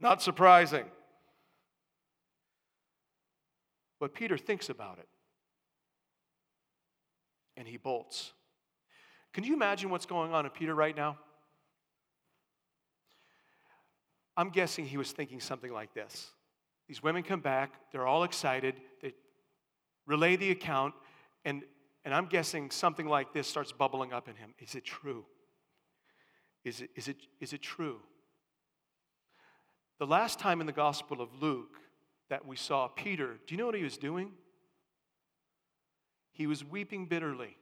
Not 0.00 0.20
surprising. 0.20 0.84
But 4.00 4.14
Peter 4.14 4.38
thinks 4.38 4.68
about 4.68 4.98
it 4.98 5.08
and 7.56 7.66
he 7.66 7.76
bolts. 7.76 8.32
Can 9.32 9.44
you 9.44 9.54
imagine 9.54 9.90
what's 9.90 10.06
going 10.06 10.32
on 10.32 10.44
in 10.44 10.50
Peter 10.50 10.74
right 10.74 10.96
now? 10.96 11.18
I'm 14.36 14.50
guessing 14.50 14.86
he 14.86 14.96
was 14.96 15.10
thinking 15.10 15.40
something 15.40 15.72
like 15.72 15.92
this. 15.94 16.30
These 16.86 17.02
women 17.02 17.24
come 17.24 17.40
back, 17.40 17.72
they're 17.92 18.06
all 18.06 18.22
excited, 18.22 18.76
they 19.02 19.12
relay 20.06 20.36
the 20.36 20.52
account, 20.52 20.94
and, 21.44 21.62
and 22.04 22.14
I'm 22.14 22.26
guessing 22.26 22.70
something 22.70 23.06
like 23.06 23.32
this 23.32 23.48
starts 23.48 23.72
bubbling 23.72 24.12
up 24.12 24.28
in 24.28 24.36
him. 24.36 24.54
Is 24.60 24.74
it 24.76 24.84
true? 24.84 25.26
Is 26.64 26.80
it, 26.80 26.90
is, 26.94 27.08
it, 27.08 27.16
is 27.40 27.52
it 27.52 27.62
true? 27.62 27.98
The 29.98 30.06
last 30.06 30.38
time 30.38 30.60
in 30.60 30.66
the 30.66 30.72
Gospel 30.72 31.20
of 31.20 31.42
Luke, 31.42 31.76
that 32.28 32.46
we 32.46 32.56
saw 32.56 32.88
Peter, 32.88 33.38
do 33.46 33.54
you 33.54 33.58
know 33.58 33.66
what 33.66 33.74
he 33.74 33.84
was 33.84 33.96
doing? 33.96 34.32
He 36.32 36.46
was 36.46 36.64
weeping 36.64 37.06
bitterly. 37.06 37.56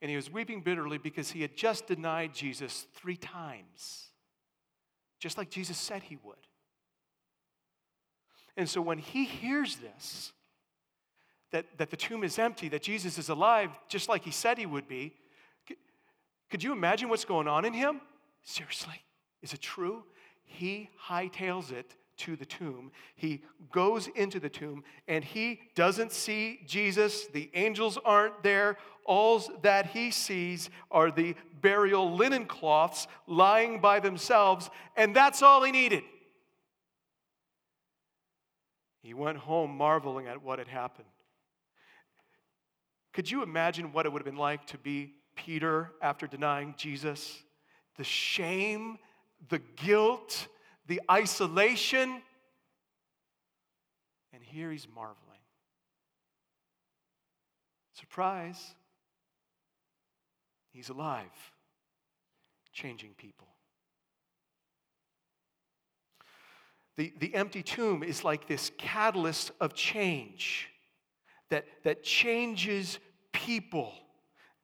And 0.00 0.10
he 0.10 0.16
was 0.16 0.30
weeping 0.30 0.62
bitterly 0.62 0.98
because 0.98 1.30
he 1.30 1.42
had 1.42 1.56
just 1.56 1.86
denied 1.86 2.34
Jesus 2.34 2.86
three 2.94 3.16
times, 3.16 4.08
just 5.20 5.38
like 5.38 5.50
Jesus 5.50 5.78
said 5.78 6.02
he 6.02 6.16
would. 6.24 6.36
And 8.56 8.68
so 8.68 8.80
when 8.80 8.98
he 8.98 9.24
hears 9.24 9.76
this, 9.76 10.32
that, 11.52 11.66
that 11.78 11.90
the 11.90 11.96
tomb 11.96 12.24
is 12.24 12.38
empty, 12.38 12.68
that 12.70 12.82
Jesus 12.82 13.18
is 13.18 13.28
alive, 13.28 13.70
just 13.88 14.08
like 14.08 14.24
he 14.24 14.30
said 14.30 14.58
he 14.58 14.66
would 14.66 14.88
be, 14.88 15.14
could 16.50 16.62
you 16.62 16.72
imagine 16.72 17.08
what's 17.08 17.24
going 17.24 17.48
on 17.48 17.64
in 17.64 17.72
him? 17.72 18.00
Seriously, 18.42 19.00
is 19.40 19.54
it 19.54 19.60
true? 19.60 20.04
He 20.44 20.90
hightails 21.08 21.72
it 21.72 21.94
to 22.18 22.36
the 22.36 22.44
tomb. 22.44 22.92
He 23.14 23.42
goes 23.72 24.08
into 24.08 24.38
the 24.38 24.48
tomb 24.48 24.84
and 25.08 25.24
he 25.24 25.60
doesn't 25.74 26.12
see 26.12 26.60
Jesus. 26.66 27.26
The 27.26 27.50
angels 27.54 27.98
aren't 28.04 28.42
there. 28.42 28.76
All 29.04 29.42
that 29.62 29.86
he 29.86 30.10
sees 30.10 30.70
are 30.90 31.10
the 31.10 31.34
burial 31.60 32.14
linen 32.14 32.46
cloths 32.46 33.08
lying 33.26 33.80
by 33.80 33.98
themselves, 33.98 34.70
and 34.96 35.14
that's 35.14 35.42
all 35.42 35.62
he 35.64 35.72
needed. 35.72 36.04
He 39.02 39.14
went 39.14 39.38
home 39.38 39.76
marveling 39.76 40.28
at 40.28 40.42
what 40.42 40.60
had 40.60 40.68
happened. 40.68 41.08
Could 43.12 43.30
you 43.30 43.42
imagine 43.42 43.92
what 43.92 44.06
it 44.06 44.12
would 44.12 44.20
have 44.20 44.26
been 44.26 44.36
like 44.36 44.66
to 44.68 44.78
be 44.78 45.14
Peter 45.34 45.90
after 46.00 46.26
denying 46.26 46.74
Jesus? 46.78 47.42
The 47.96 48.04
shame, 48.04 48.98
the 49.48 49.58
guilt, 49.76 50.46
the 50.86 51.00
isolation. 51.10 52.22
And 54.32 54.42
here 54.42 54.70
he's 54.70 54.88
marveling. 54.88 55.16
Surprise, 57.92 58.74
he's 60.72 60.88
alive, 60.88 61.52
changing 62.72 63.10
people. 63.16 63.48
The, 66.96 67.12
the 67.18 67.34
empty 67.34 67.62
tomb 67.62 68.02
is 68.02 68.24
like 68.24 68.48
this 68.48 68.70
catalyst 68.78 69.50
of 69.60 69.74
change 69.74 70.68
that, 71.50 71.66
that 71.84 72.02
changes 72.02 72.98
people 73.32 73.92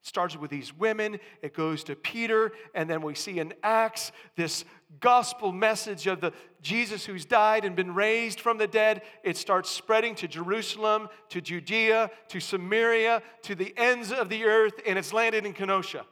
It 0.00 0.07
starts 0.07 0.37
with 0.37 0.50
these 0.50 0.74
women, 0.74 1.18
it 1.42 1.54
goes 1.54 1.85
to 1.85 1.96
Peter, 1.96 2.52
and 2.74 2.88
then 2.88 3.02
we 3.02 3.14
see 3.14 3.38
in 3.38 3.54
Acts 3.62 4.12
this 4.37 4.64
gospel 5.01 5.53
message 5.53 6.07
of 6.07 6.20
the 6.20 6.33
Jesus 6.61 7.05
who's 7.05 7.24
died 7.24 7.64
and 7.64 7.77
been 7.77 7.94
raised 7.94 8.40
from 8.40 8.59
the 8.59 8.66
dead. 8.66 9.03
It 9.22 9.37
starts 9.37 9.70
spreading 9.70 10.14
to 10.16 10.29
Jerusalem, 10.29 11.09
to 11.29 11.40
Judea, 11.40 12.11
to 12.29 12.40
Samaria, 12.40 13.22
to 13.42 13.55
the 13.55 13.72
ends 13.77 14.12
of 14.12 14.29
the 14.29 14.44
earth, 14.44 14.74
and 14.87 14.98
it's 14.98 15.12
landed 15.12 15.46
in 15.46 15.53
Kenosha. 15.53 16.05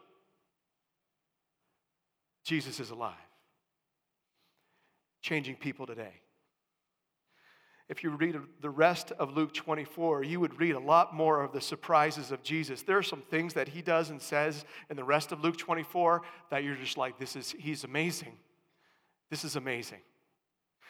Jesus 2.45 2.79
is 2.79 2.91
alive, 2.91 3.15
changing 5.21 5.57
people 5.57 5.85
today. 5.87 6.21
if 7.89 8.05
you 8.05 8.11
read 8.11 8.37
the 8.61 8.71
rest 8.71 9.13
of 9.13 9.37
Luke 9.37 9.53
24, 9.53 10.23
you 10.23 10.39
would 10.39 10.59
read 10.61 10.75
a 10.75 10.81
lot 10.81 11.15
more 11.15 11.43
of 11.43 11.53
the 11.53 11.61
surprises 11.61 12.31
of 12.31 12.43
Jesus. 12.43 12.83
There 12.83 12.99
are 12.99 13.03
some 13.03 13.23
things 13.23 13.55
that 13.55 13.69
he 13.69 13.83
does 13.83 14.11
and 14.11 14.21
says 14.21 14.65
in 14.91 14.97
the 14.97 15.05
rest 15.05 15.33
of 15.33 15.43
Luke 15.43 15.57
24 15.57 16.23
that 16.51 16.63
you're 16.63 16.75
just 16.77 16.97
like, 16.97 17.19
this 17.19 17.35
is, 17.35 17.55
he's 17.59 17.85
amazing. 17.85 18.37
This 19.31 19.45
is 19.45 19.57
amazing. 19.57 20.01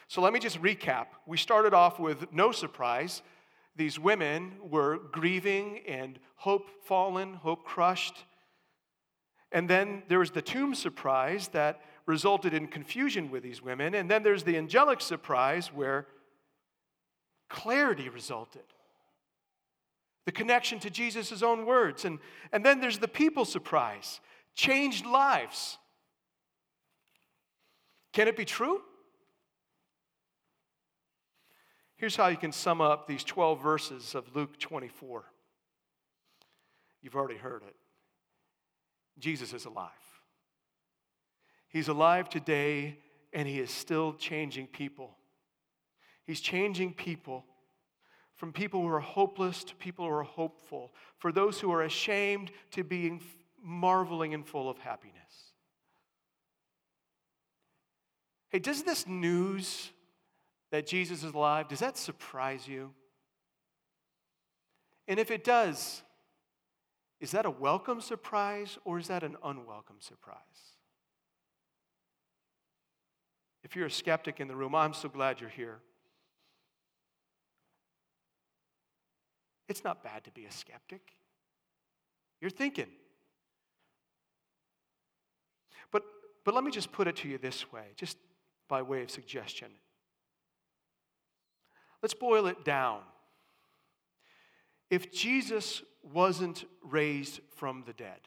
So 0.07 0.21
let 0.21 0.31
me 0.31 0.39
just 0.39 0.61
recap. 0.61 1.07
We 1.25 1.37
started 1.37 1.73
off 1.73 1.99
with 1.99 2.31
no 2.31 2.51
surprise. 2.51 3.21
These 3.75 3.99
women 3.99 4.53
were 4.69 4.97
grieving 5.11 5.81
and 5.87 6.19
hope 6.35 6.69
fallen, 6.83 7.33
hope 7.33 7.65
crushed. 7.65 8.25
And 9.51 9.69
then 9.69 10.03
there 10.07 10.19
was 10.19 10.31
the 10.31 10.41
tomb 10.41 10.75
surprise 10.75 11.49
that 11.49 11.81
resulted 12.05 12.53
in 12.53 12.67
confusion 12.67 13.29
with 13.29 13.43
these 13.43 13.61
women. 13.61 13.95
And 13.95 14.09
then 14.09 14.23
there's 14.23 14.43
the 14.43 14.57
angelic 14.57 15.01
surprise 15.01 15.67
where 15.73 16.07
clarity 17.49 18.09
resulted. 18.09 18.63
The 20.25 20.31
connection 20.31 20.79
to 20.79 20.89
Jesus' 20.89 21.41
own 21.41 21.65
words. 21.65 22.05
And, 22.05 22.19
and 22.51 22.65
then 22.65 22.79
there's 22.81 22.99
the 22.99 23.07
people 23.07 23.45
surprise, 23.45 24.19
changed 24.55 25.05
lives. 25.05 25.77
Can 28.13 28.27
it 28.27 28.37
be 28.37 28.45
true? 28.45 28.81
Here's 31.97 32.15
how 32.15 32.27
you 32.27 32.37
can 32.37 32.51
sum 32.51 32.79
up 32.79 33.07
these 33.07 33.23
12 33.23 33.61
verses 33.61 34.15
of 34.15 34.35
Luke 34.35 34.59
24. 34.59 35.25
You've 37.01 37.15
already 37.15 37.37
heard 37.37 37.63
it. 37.63 37.75
Jesus 39.19 39.53
is 39.53 39.65
alive. 39.65 39.91
He's 41.69 41.87
alive 41.87 42.29
today, 42.29 42.99
and 43.33 43.47
he 43.47 43.59
is 43.59 43.71
still 43.71 44.13
changing 44.13 44.67
people. 44.67 45.17
He's 46.23 46.39
changing 46.39 46.93
people 46.93 47.45
from 48.35 48.53
people 48.53 48.81
who 48.81 48.89
are 48.89 48.99
hopeless 48.99 49.63
to 49.63 49.75
people 49.75 50.05
who 50.05 50.11
are 50.11 50.23
hopeful, 50.23 50.93
for 51.17 51.31
those 51.31 51.59
who 51.59 51.71
are 51.71 51.81
ashamed 51.81 52.51
to 52.71 52.83
being 52.83 53.19
marveling 53.63 54.35
and 54.35 54.45
full 54.45 54.69
of 54.69 54.77
happiness. 54.77 55.46
Hey, 58.49 58.59
does 58.59 58.83
this 58.83 59.05
news 59.05 59.91
that 60.71 60.87
Jesus 60.87 61.23
is 61.23 61.33
alive, 61.33 61.67
does 61.67 61.79
that 61.79 61.97
surprise 61.97 62.67
you? 62.67 62.93
And 65.07 65.19
if 65.19 65.31
it 65.31 65.43
does, 65.43 66.01
is 67.19 67.31
that 67.31 67.45
a 67.45 67.49
welcome 67.49 68.01
surprise 68.01 68.77
or 68.85 68.99
is 68.99 69.07
that 69.07 69.23
an 69.23 69.37
unwelcome 69.43 69.97
surprise? 69.99 70.37
If 73.63 73.75
you're 73.75 73.87
a 73.87 73.91
skeptic 73.91 74.39
in 74.39 74.47
the 74.47 74.55
room, 74.55 74.75
I'm 74.75 74.93
so 74.93 75.09
glad 75.09 75.41
you're 75.41 75.49
here. 75.49 75.79
It's 79.67 79.83
not 79.83 80.03
bad 80.03 80.23
to 80.25 80.31
be 80.31 80.45
a 80.45 80.51
skeptic. 80.51 81.01
You're 82.39 82.51
thinking. 82.51 82.87
But, 85.91 86.03
but 86.45 86.53
let 86.53 86.63
me 86.63 86.71
just 86.71 86.91
put 86.91 87.07
it 87.07 87.17
to 87.17 87.27
you 87.27 87.37
this 87.37 87.71
way, 87.71 87.87
just 87.95 88.17
by 88.67 88.81
way 88.81 89.03
of 89.03 89.11
suggestion. 89.11 89.69
Let's 92.01 92.13
boil 92.13 92.47
it 92.47 92.63
down. 92.63 93.01
If 94.89 95.11
Jesus 95.11 95.81
wasn't 96.03 96.65
raised 96.83 97.41
from 97.55 97.83
the 97.85 97.93
dead, 97.93 98.19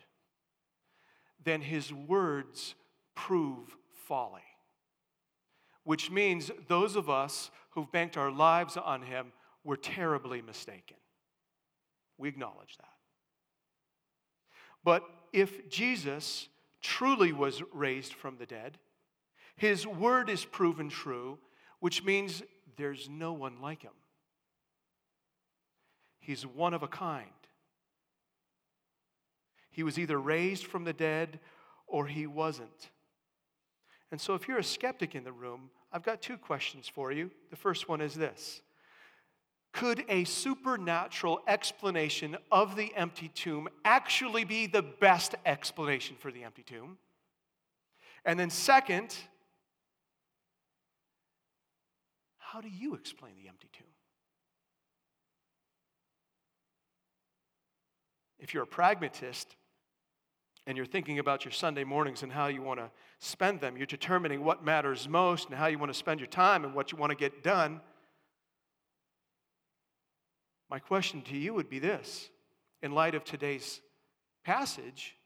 then 1.43 1.63
his 1.63 1.93
words 1.93 2.75
prove 3.15 3.77
folly. 4.07 4.43
Which 5.85 6.11
means 6.11 6.51
those 6.69 6.97
of 6.97 7.09
us 7.09 7.51
who've 7.71 7.91
banked 7.91 8.17
our 8.17 8.31
lives 8.31 8.77
on 8.77 9.03
him 9.03 9.33
were 9.65 9.77
terribly 9.77 10.43
mistaken. 10.43 10.97
We 12.19 12.29
acknowledge 12.29 12.77
that. 12.79 12.89
But 14.85 15.03
if 15.33 15.71
Jesus 15.71 16.49
truly 16.83 17.33
was 17.33 17.63
raised 17.73 18.13
from 18.13 18.37
the 18.37 18.47
dead, 18.47 18.79
his 19.61 19.87
word 19.87 20.31
is 20.31 20.47
proven 20.47 20.89
true, 20.89 21.39
which 21.81 22.03
means 22.03 22.43
there's 22.79 23.11
no 23.11 23.35
one 23.35 23.61
like 23.61 23.83
him. 23.83 23.93
He's 26.19 26.47
one 26.47 26.73
of 26.73 26.83
a 26.83 26.89
kind. 26.89 27.27
He 29.71 29.83
was 29.83 29.99
either 29.99 30.19
raised 30.19 30.65
from 30.65 30.85
the 30.85 30.95
dead 30.95 31.41
or 31.87 32.07
he 32.07 32.27
wasn't. 32.27 32.89
And 34.11 34.19
so, 34.19 34.33
if 34.33 34.49
you're 34.49 34.57
a 34.57 34.65
skeptic 34.65 35.15
in 35.15 35.25
the 35.25 35.33
room, 35.33 35.69
I've 35.93 36.05
got 36.05 36.23
two 36.23 36.39
questions 36.39 36.89
for 36.89 37.13
you. 37.13 37.31
The 37.51 37.57
first 37.57 37.87
one 37.87 38.01
is 38.01 38.15
this 38.15 38.63
could 39.75 40.07
a 40.09 40.25
supernatural 40.25 41.41
explanation 41.47 42.39
of 42.51 42.77
the 42.77 42.95
empty 42.97 43.29
tomb 43.29 43.69
actually 43.85 44.45
be 44.45 44.67
the 44.67 44.83
best 44.83 45.35
explanation 45.45 46.17
for 46.19 46.33
the 46.33 46.45
empty 46.45 46.63
tomb? 46.63 46.97
And 48.25 48.41
then, 48.41 48.49
second, 48.49 49.15
how 52.53 52.61
do 52.61 52.69
you 52.69 52.95
explain 52.95 53.33
the 53.41 53.49
empty 53.49 53.69
tomb? 53.73 53.87
If 58.39 58.55
you're 58.55 58.63
a 58.63 58.67
pragmatist 58.67 59.55
and 60.67 60.77
you're 60.77 60.87
thinking 60.87 61.19
about 61.19 61.45
your 61.45 61.53
Sunday 61.53 61.85
mornings 61.85 62.23
and 62.23 62.33
how 62.33 62.47
you 62.47 62.63
want 62.63 62.81
to 62.81 62.91
spend 63.19 63.61
them, 63.61 63.77
you're 63.77 63.87
determining 63.87 64.45
what 64.45 64.65
matters 64.65 65.09
most 65.09 65.49
and 65.49 65.57
how 65.57 65.67
you 65.67 65.79
want 65.79 65.93
to 65.93 65.99
spend 65.99 66.21
your 66.21 66.27
time 66.27 66.65
and 66.65 66.75
what 66.75 66.93
you 66.93 66.99
want 66.99 67.11
to 67.11 67.17
get 67.17 67.43
done 67.43 67.81
my 70.71 70.79
question 70.79 71.21
to 71.23 71.37
you 71.37 71.53
would 71.53 71.69
be 71.69 71.81
this 71.81 72.31
in 72.81 72.93
light 72.93 73.17
of 73.17 73.25
today's 73.25 73.81
passage, 74.45 75.17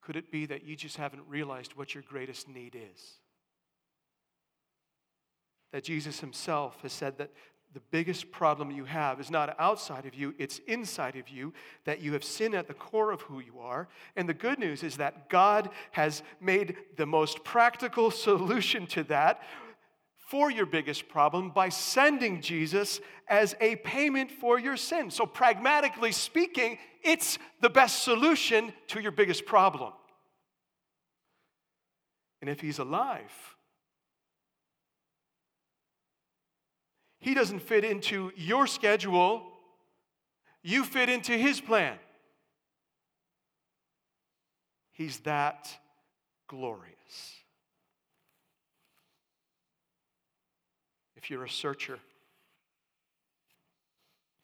could 0.00 0.16
it 0.16 0.32
be 0.32 0.46
that 0.46 0.64
you 0.64 0.74
just 0.74 0.96
haven't 0.96 1.22
realized 1.28 1.76
what 1.76 1.94
your 1.94 2.02
greatest 2.08 2.48
need 2.48 2.74
is? 2.74 3.18
That 5.72 5.84
Jesus 5.84 6.20
himself 6.20 6.80
has 6.82 6.92
said 6.92 7.18
that 7.18 7.30
the 7.74 7.80
biggest 7.90 8.32
problem 8.32 8.70
you 8.70 8.84
have 8.86 9.20
is 9.20 9.30
not 9.30 9.54
outside 9.58 10.06
of 10.06 10.14
you, 10.14 10.34
it's 10.38 10.58
inside 10.66 11.16
of 11.16 11.28
you, 11.28 11.52
that 11.84 12.00
you 12.00 12.14
have 12.14 12.24
sin 12.24 12.54
at 12.54 12.66
the 12.66 12.74
core 12.74 13.12
of 13.12 13.20
who 13.22 13.40
you 13.40 13.58
are. 13.60 13.88
And 14.16 14.28
the 14.28 14.34
good 14.34 14.58
news 14.58 14.82
is 14.82 14.96
that 14.96 15.28
God 15.28 15.68
has 15.90 16.22
made 16.40 16.76
the 16.96 17.06
most 17.06 17.44
practical 17.44 18.10
solution 18.10 18.86
to 18.88 19.04
that 19.04 19.42
for 20.16 20.50
your 20.50 20.66
biggest 20.66 21.08
problem 21.08 21.50
by 21.50 21.68
sending 21.68 22.40
Jesus 22.40 23.00
as 23.28 23.54
a 23.60 23.76
payment 23.76 24.30
for 24.30 24.58
your 24.58 24.76
sin. 24.76 25.10
So, 25.10 25.24
pragmatically 25.24 26.12
speaking, 26.12 26.78
it's 27.02 27.38
the 27.60 27.70
best 27.70 28.02
solution 28.02 28.72
to 28.88 29.00
your 29.00 29.12
biggest 29.12 29.46
problem. 29.46 29.92
And 32.40 32.50
if 32.50 32.60
he's 32.60 32.78
alive, 32.78 33.56
he 37.18 37.34
doesn't 37.34 37.60
fit 37.60 37.84
into 37.84 38.32
your 38.36 38.66
schedule, 38.66 39.42
you 40.62 40.84
fit 40.84 41.08
into 41.08 41.32
his 41.32 41.60
plan. 41.60 41.98
He's 44.92 45.20
that 45.20 45.68
glorious. 46.48 46.94
if 51.18 51.30
you're 51.30 51.44
a 51.44 51.50
searcher. 51.50 51.98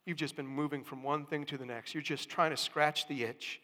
You've 0.05 0.19
just 0.19 0.37
been 0.37 0.47
moving 0.47 0.85
from 0.85 1.03
one 1.03 1.25
thing 1.25 1.47
to 1.47 1.57
the 1.57 1.65
next. 1.65 1.95
You're 1.95 2.03
just 2.03 2.29
trying 2.29 2.51
to 2.51 2.59
scratch 2.59 3.09
the 3.09 3.25
itch. 3.25 3.59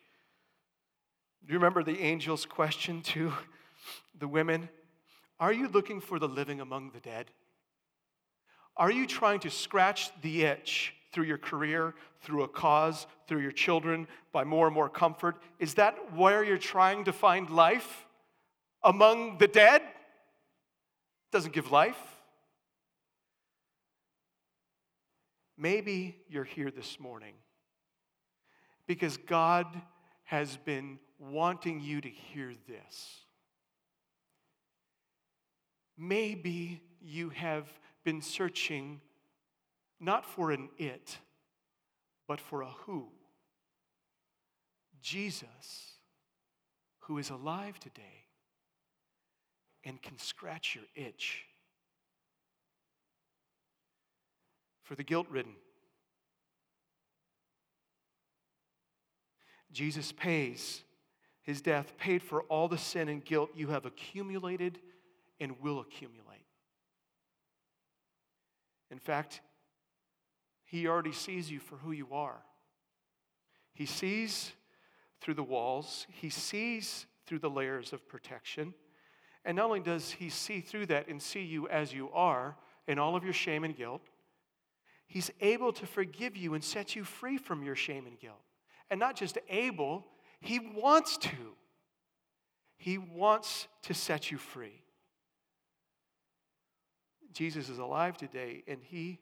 Do 1.44 1.52
you 1.52 1.58
remember 1.58 1.82
the 1.82 2.00
angel's 2.00 2.46
question 2.46 3.02
to 3.02 3.32
the 4.18 4.26
women? 4.26 4.70
Are 5.38 5.52
you 5.52 5.68
looking 5.68 6.00
for 6.00 6.18
the 6.18 6.28
living 6.28 6.62
among 6.62 6.92
the 6.92 7.00
dead? 7.00 7.26
Are 8.76 8.90
you 8.90 9.06
trying 9.06 9.40
to 9.40 9.50
scratch 9.50 10.10
the 10.22 10.44
itch 10.44 10.94
through 11.12 11.24
your 11.24 11.38
career, 11.38 11.94
through 12.22 12.44
a 12.44 12.48
cause, 12.48 13.06
through 13.26 13.40
your 13.40 13.52
children, 13.52 14.06
by 14.32 14.44
more 14.44 14.66
and 14.66 14.74
more 14.74 14.88
comfort? 14.88 15.36
Is 15.58 15.74
that 15.74 16.14
where 16.14 16.44
you're 16.44 16.58
trying 16.58 17.04
to 17.04 17.12
find 17.12 17.50
life? 17.50 18.06
Among 18.82 19.38
the 19.38 19.48
dead? 19.48 19.82
Doesn't 21.32 21.52
give 21.52 21.70
life. 21.70 21.98
Maybe 25.58 26.16
you're 26.28 26.44
here 26.44 26.70
this 26.70 26.98
morning 26.98 27.34
because 28.86 29.18
God 29.18 29.66
has 30.24 30.56
been 30.56 30.98
wanting 31.18 31.80
you 31.80 32.00
to 32.00 32.08
hear 32.08 32.54
this. 32.66 33.20
Maybe 35.98 36.80
you 37.02 37.28
have 37.30 37.68
been 38.04 38.22
searching 38.22 39.00
not 39.98 40.24
for 40.24 40.50
an 40.50 40.68
it, 40.78 41.18
but 42.26 42.40
for 42.40 42.62
a 42.62 42.70
who. 42.84 43.08
Jesus, 45.02 45.94
who 47.00 47.18
is 47.18 47.30
alive 47.30 47.78
today 47.78 48.26
and 49.84 50.00
can 50.00 50.18
scratch 50.18 50.74
your 50.74 50.84
itch 50.94 51.44
for 54.82 54.94
the 54.94 55.04
guilt 55.04 55.26
ridden. 55.30 55.54
Jesus 59.72 60.12
pays, 60.12 60.82
his 61.42 61.60
death 61.60 61.96
paid 61.96 62.22
for 62.22 62.42
all 62.42 62.68
the 62.68 62.78
sin 62.78 63.08
and 63.08 63.24
guilt 63.24 63.50
you 63.54 63.68
have 63.68 63.86
accumulated 63.86 64.78
and 65.38 65.54
will 65.60 65.80
accumulate. 65.80 66.29
In 68.90 68.98
fact, 68.98 69.40
he 70.64 70.86
already 70.86 71.12
sees 71.12 71.50
you 71.50 71.58
for 71.60 71.76
who 71.76 71.92
you 71.92 72.08
are. 72.12 72.42
He 73.72 73.86
sees 73.86 74.52
through 75.20 75.34
the 75.34 75.42
walls, 75.42 76.06
he 76.10 76.30
sees 76.30 77.06
through 77.26 77.40
the 77.40 77.50
layers 77.50 77.92
of 77.92 78.08
protection. 78.08 78.74
And 79.44 79.56
not 79.56 79.66
only 79.66 79.80
does 79.80 80.10
he 80.10 80.28
see 80.28 80.60
through 80.60 80.86
that 80.86 81.08
and 81.08 81.20
see 81.20 81.42
you 81.42 81.68
as 81.68 81.92
you 81.92 82.10
are 82.12 82.56
in 82.86 82.98
all 82.98 83.16
of 83.16 83.24
your 83.24 83.32
shame 83.32 83.64
and 83.64 83.76
guilt, 83.76 84.02
he's 85.06 85.30
able 85.40 85.72
to 85.72 85.86
forgive 85.86 86.36
you 86.36 86.54
and 86.54 86.62
set 86.62 86.94
you 86.96 87.04
free 87.04 87.38
from 87.38 87.62
your 87.62 87.76
shame 87.76 88.06
and 88.06 88.18
guilt. 88.18 88.42
And 88.90 88.98
not 88.98 89.16
just 89.16 89.38
able, 89.48 90.06
he 90.40 90.58
wants 90.58 91.16
to. 91.18 91.54
He 92.76 92.98
wants 92.98 93.68
to 93.82 93.94
set 93.94 94.30
you 94.30 94.38
free. 94.38 94.82
Jesus 97.32 97.68
is 97.68 97.78
alive 97.78 98.16
today 98.16 98.62
and 98.66 98.80
he 98.82 99.20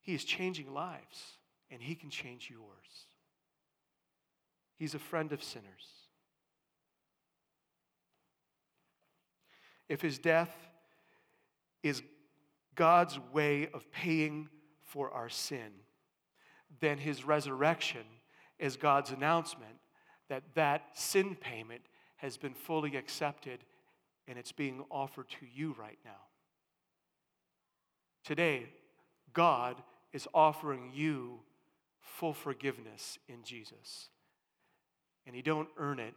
he 0.00 0.14
is 0.14 0.24
changing 0.24 0.72
lives 0.72 1.36
and 1.70 1.82
he 1.82 1.94
can 1.94 2.08
change 2.08 2.48
yours. 2.50 3.06
He's 4.76 4.94
a 4.94 4.98
friend 4.98 5.32
of 5.32 5.42
sinners. 5.42 5.86
If 9.86 10.00
his 10.00 10.18
death 10.18 10.54
is 11.82 12.02
God's 12.74 13.18
way 13.32 13.68
of 13.74 13.90
paying 13.92 14.48
for 14.82 15.10
our 15.10 15.28
sin, 15.28 15.72
then 16.80 16.96
his 16.96 17.24
resurrection 17.24 18.04
is 18.58 18.76
God's 18.76 19.10
announcement 19.10 19.76
that 20.28 20.42
that 20.54 20.84
sin 20.94 21.34
payment 21.34 21.82
has 22.16 22.36
been 22.36 22.54
fully 22.54 22.96
accepted 22.96 23.60
and 24.28 24.38
it's 24.38 24.52
being 24.52 24.84
offered 24.90 25.28
to 25.30 25.46
you 25.52 25.74
right 25.78 25.98
now. 26.04 26.20
Today, 28.24 28.66
God 29.32 29.76
is 30.12 30.28
offering 30.34 30.92
you 30.94 31.40
full 32.00 32.34
forgiveness 32.34 33.18
in 33.26 33.42
Jesus. 33.42 34.10
And 35.26 35.34
you 35.34 35.42
don't 35.42 35.68
earn 35.78 35.98
it, 35.98 36.14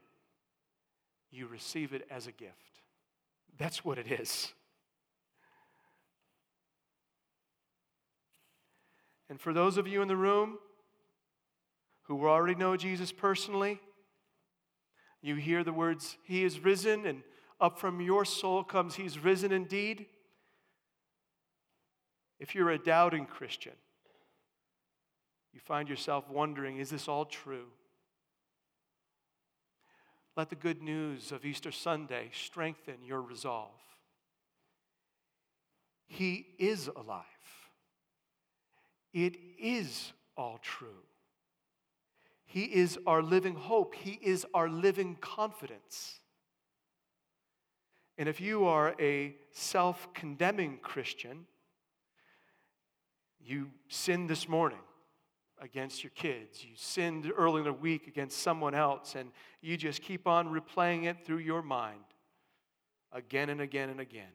you 1.32 1.47
receive 1.47 1.93
it 1.93 2.05
as 2.12 2.28
a 2.28 2.32
gift. 2.32 2.82
That's 3.57 3.84
what 3.84 3.97
it 3.97 4.12
is. 4.12 4.53
And 9.30 9.39
for 9.39 9.53
those 9.53 9.78
of 9.78 9.88
you 9.88 10.01
in 10.01 10.09
the 10.09 10.18
room 10.18 10.57
who 12.03 12.28
already 12.28 12.55
know 12.55 12.76
Jesus 12.76 13.14
personally, 13.14 13.80
you 15.22 15.36
hear 15.36 15.64
the 15.64 15.72
words, 15.72 16.18
He 16.24 16.43
is 16.43 16.59
risen, 16.59 17.05
and 17.05 17.24
up 17.62 17.80
from 17.80 18.01
your 18.01 18.26
soul 18.26 18.64
comes, 18.64 18.95
He's 18.95 19.20
risen 19.20 19.51
indeed. 19.51 20.07
If 22.39 22.55
you're 22.55 22.72
a 22.72 22.80
doubting 22.80 23.28
Christian, 23.28 23.74
you 25.53 25.59
find 25.59 25.88
yourself 25.88 26.28
wondering, 26.28 26.78
is 26.78 26.89
this 26.89 27.07
all 27.07 27.26
true? 27.26 27.68
Let 30.36 30.49
the 30.49 30.55
good 30.55 30.82
news 30.82 31.32
of 31.32 31.45
Easter 31.45 31.72
Sunday 31.72 32.32
strengthen 32.34 33.03
your 33.05 33.22
resolve. 33.22 33.70
He 36.07 36.47
is 36.57 36.88
alive. 36.88 37.26
It 39.14 39.36
is 39.59 40.14
all 40.36 40.59
true. 40.62 41.03
He 42.45 42.64
is 42.64 42.97
our 43.05 43.22
living 43.22 43.55
hope. 43.55 43.93
He 43.93 44.20
is 44.22 44.45
our 44.53 44.68
living 44.68 45.18
confidence. 45.22 46.20
And 48.22 48.30
if 48.30 48.39
you 48.39 48.65
are 48.65 48.93
a 48.99 49.36
self 49.49 50.13
condemning 50.13 50.78
Christian, 50.84 51.47
you 53.43 53.72
sinned 53.88 54.30
this 54.30 54.47
morning 54.47 54.78
against 55.59 56.03
your 56.03 56.11
kids, 56.11 56.63
you 56.63 56.76
sinned 56.76 57.34
early 57.36 57.61
in 57.61 57.63
the 57.63 57.74
week 57.74 58.05
against 58.05 58.38
someone 58.38 58.76
else, 58.76 59.15
and 59.15 59.32
you 59.59 59.76
just 59.76 60.03
keep 60.03 60.28
on 60.28 60.49
replaying 60.49 61.05
it 61.05 61.26
through 61.26 61.39
your 61.39 61.63
mind 61.63 62.03
again 63.11 63.49
and 63.49 63.59
again 63.59 63.89
and 63.89 63.99
again. 63.99 64.34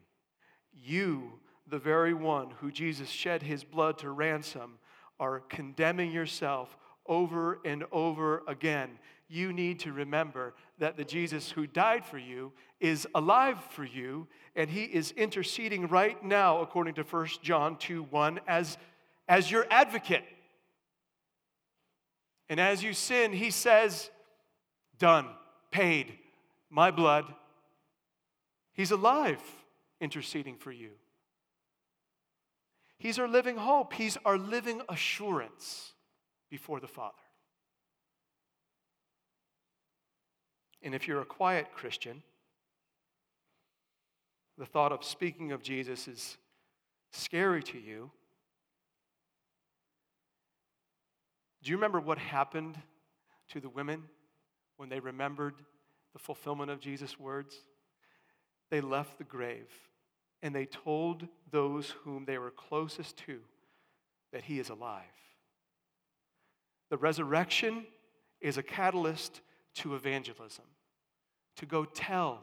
You, 0.73 1.39
the 1.65 1.79
very 1.79 2.13
one 2.13 2.49
who 2.59 2.73
Jesus 2.73 3.07
shed 3.07 3.41
his 3.41 3.63
blood 3.63 3.99
to 3.99 4.09
ransom, 4.09 4.79
are 5.17 5.39
condemning 5.39 6.11
yourself 6.11 6.75
over 7.05 7.59
and 7.63 7.85
over 7.93 8.43
again. 8.49 8.99
You 9.29 9.51
need 9.51 9.79
to 9.81 9.91
remember 9.91 10.53
that 10.79 10.95
the 10.95 11.03
Jesus 11.03 11.51
who 11.51 11.67
died 11.67 12.05
for 12.05 12.17
you 12.17 12.53
is 12.79 13.07
alive 13.13 13.59
for 13.71 13.83
you, 13.83 14.27
and 14.55 14.69
he 14.69 14.83
is 14.83 15.11
interceding 15.11 15.87
right 15.87 16.23
now, 16.23 16.61
according 16.61 16.93
to 16.95 17.03
1 17.03 17.27
John 17.41 17.77
2 17.77 18.03
1, 18.03 18.39
as 18.47 18.77
as 19.27 19.51
your 19.51 19.65
advocate. 19.69 20.23
And 22.49 22.59
as 22.59 22.81
you 22.81 22.93
sin, 22.93 23.33
he 23.33 23.51
says, 23.51 24.09
Done, 24.97 25.27
paid, 25.71 26.13
my 26.69 26.91
blood. 26.91 27.25
He's 28.73 28.91
alive, 28.91 29.41
interceding 29.99 30.55
for 30.55 30.71
you. 30.71 30.91
He's 32.97 33.19
our 33.19 33.27
living 33.27 33.57
hope, 33.57 33.93
He's 33.93 34.17
our 34.25 34.37
living 34.37 34.81
assurance 34.89 35.93
before 36.49 36.79
the 36.79 36.87
Father. 36.87 37.13
And 40.81 40.93
if 40.95 41.07
you're 41.07 41.21
a 41.21 41.25
quiet 41.25 41.67
Christian, 41.73 42.23
the 44.57 44.65
thought 44.65 44.91
of 44.91 45.03
speaking 45.03 45.51
of 45.51 45.61
Jesus 45.61 46.07
is 46.07 46.37
scary 47.11 47.63
to 47.63 47.79
you 47.79 48.11
Do 51.67 51.71
you 51.71 51.77
remember 51.77 51.99
what 51.99 52.17
happened 52.17 52.79
to 53.49 53.59
the 53.59 53.67
women 53.67 54.03
when 54.77 54.87
they 54.87 55.01
remembered 55.01 55.55
the 56.13 56.19
fulfillment 56.19 56.71
of 56.71 56.79
Jesus' 56.79 57.19
words? 57.19 57.55
They 58.71 58.79
left 58.79 59.17
the 59.17 59.25
grave 59.25 59.69
and 60.41 60.55
they 60.55 60.65
told 60.65 61.27
those 61.51 61.89
whom 62.05 62.23
they 62.23 62.37
were 62.37 62.51
closest 62.51 63.17
to 63.25 63.39
that 64.31 64.45
he 64.45 64.59
is 64.59 64.69
alive. 64.69 65.03
The 66.89 66.97
resurrection 66.97 67.85
is 68.39 68.57
a 68.57 68.63
catalyst 68.63 69.41
to 69.77 69.95
evangelism, 69.95 70.65
to 71.57 71.65
go 71.65 71.85
tell 71.85 72.39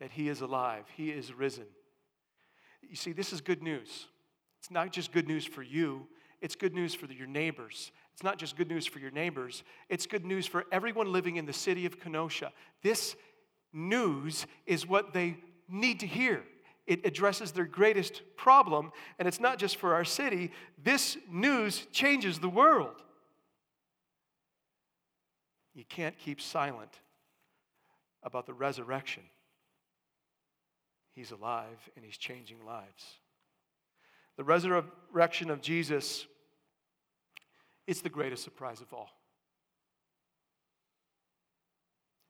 that 0.00 0.10
he 0.10 0.28
is 0.28 0.40
alive, 0.40 0.84
he 0.96 1.10
is 1.10 1.32
risen. 1.32 1.66
You 2.82 2.96
see, 2.96 3.12
this 3.12 3.32
is 3.32 3.40
good 3.40 3.62
news. 3.62 4.06
It's 4.58 4.70
not 4.70 4.92
just 4.92 5.12
good 5.12 5.28
news 5.28 5.44
for 5.44 5.62
you, 5.62 6.06
it's 6.40 6.56
good 6.56 6.74
news 6.74 6.94
for 6.94 7.06
your 7.06 7.26
neighbors. 7.26 7.92
It's 8.12 8.22
not 8.22 8.38
just 8.38 8.56
good 8.56 8.68
news 8.68 8.86
for 8.86 8.98
your 8.98 9.10
neighbors, 9.10 9.64
it's 9.88 10.06
good 10.06 10.24
news 10.24 10.46
for 10.46 10.64
everyone 10.70 11.12
living 11.12 11.36
in 11.36 11.46
the 11.46 11.52
city 11.52 11.86
of 11.86 11.98
Kenosha. 11.98 12.52
This 12.82 13.16
news 13.72 14.46
is 14.66 14.86
what 14.86 15.12
they 15.12 15.38
need 15.68 16.00
to 16.00 16.06
hear. 16.06 16.42
It 16.86 17.06
addresses 17.06 17.52
their 17.52 17.64
greatest 17.64 18.22
problem, 18.36 18.90
and 19.18 19.26
it's 19.26 19.40
not 19.40 19.58
just 19.58 19.76
for 19.76 19.94
our 19.94 20.04
city. 20.04 20.50
This 20.82 21.16
news 21.30 21.86
changes 21.92 22.38
the 22.38 22.48
world. 22.48 23.02
You 25.74 25.84
can't 25.88 26.18
keep 26.18 26.40
silent 26.40 27.00
about 28.22 28.46
the 28.46 28.54
resurrection. 28.54 29.22
He's 31.14 31.30
alive 31.30 31.90
and 31.96 32.04
he's 32.04 32.16
changing 32.16 32.64
lives. 32.64 33.18
The 34.36 34.44
resurrection 34.44 35.50
of 35.50 35.60
Jesus 35.60 36.26
it's 37.86 38.00
the 38.00 38.08
greatest 38.08 38.44
surprise 38.44 38.80
of 38.80 38.92
all. 38.92 39.10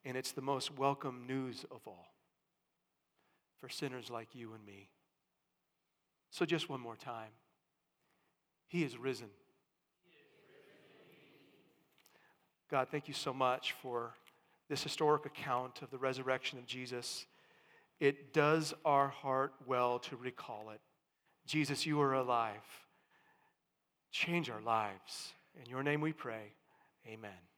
And 0.04 0.16
it's 0.16 0.32
the 0.32 0.42
most 0.42 0.76
welcome 0.76 1.24
news 1.26 1.64
of 1.70 1.80
all 1.86 2.08
for 3.60 3.68
sinners 3.68 4.10
like 4.10 4.34
you 4.34 4.54
and 4.54 4.64
me. 4.64 4.88
So, 6.30 6.44
just 6.44 6.68
one 6.68 6.80
more 6.80 6.96
time 6.96 7.30
He 8.66 8.82
is 8.82 8.96
risen. 8.96 9.28
God, 12.72 12.88
thank 12.90 13.06
you 13.06 13.12
so 13.12 13.34
much 13.34 13.74
for 13.82 14.14
this 14.70 14.82
historic 14.82 15.26
account 15.26 15.82
of 15.82 15.90
the 15.90 15.98
resurrection 15.98 16.58
of 16.58 16.64
Jesus. 16.64 17.26
It 18.00 18.32
does 18.32 18.72
our 18.82 19.08
heart 19.08 19.52
well 19.66 19.98
to 19.98 20.16
recall 20.16 20.70
it. 20.70 20.80
Jesus, 21.46 21.84
you 21.84 22.00
are 22.00 22.14
alive. 22.14 22.64
Change 24.10 24.48
our 24.48 24.62
lives. 24.62 25.34
In 25.62 25.68
your 25.68 25.82
name 25.82 26.00
we 26.00 26.14
pray. 26.14 26.54
Amen. 27.06 27.51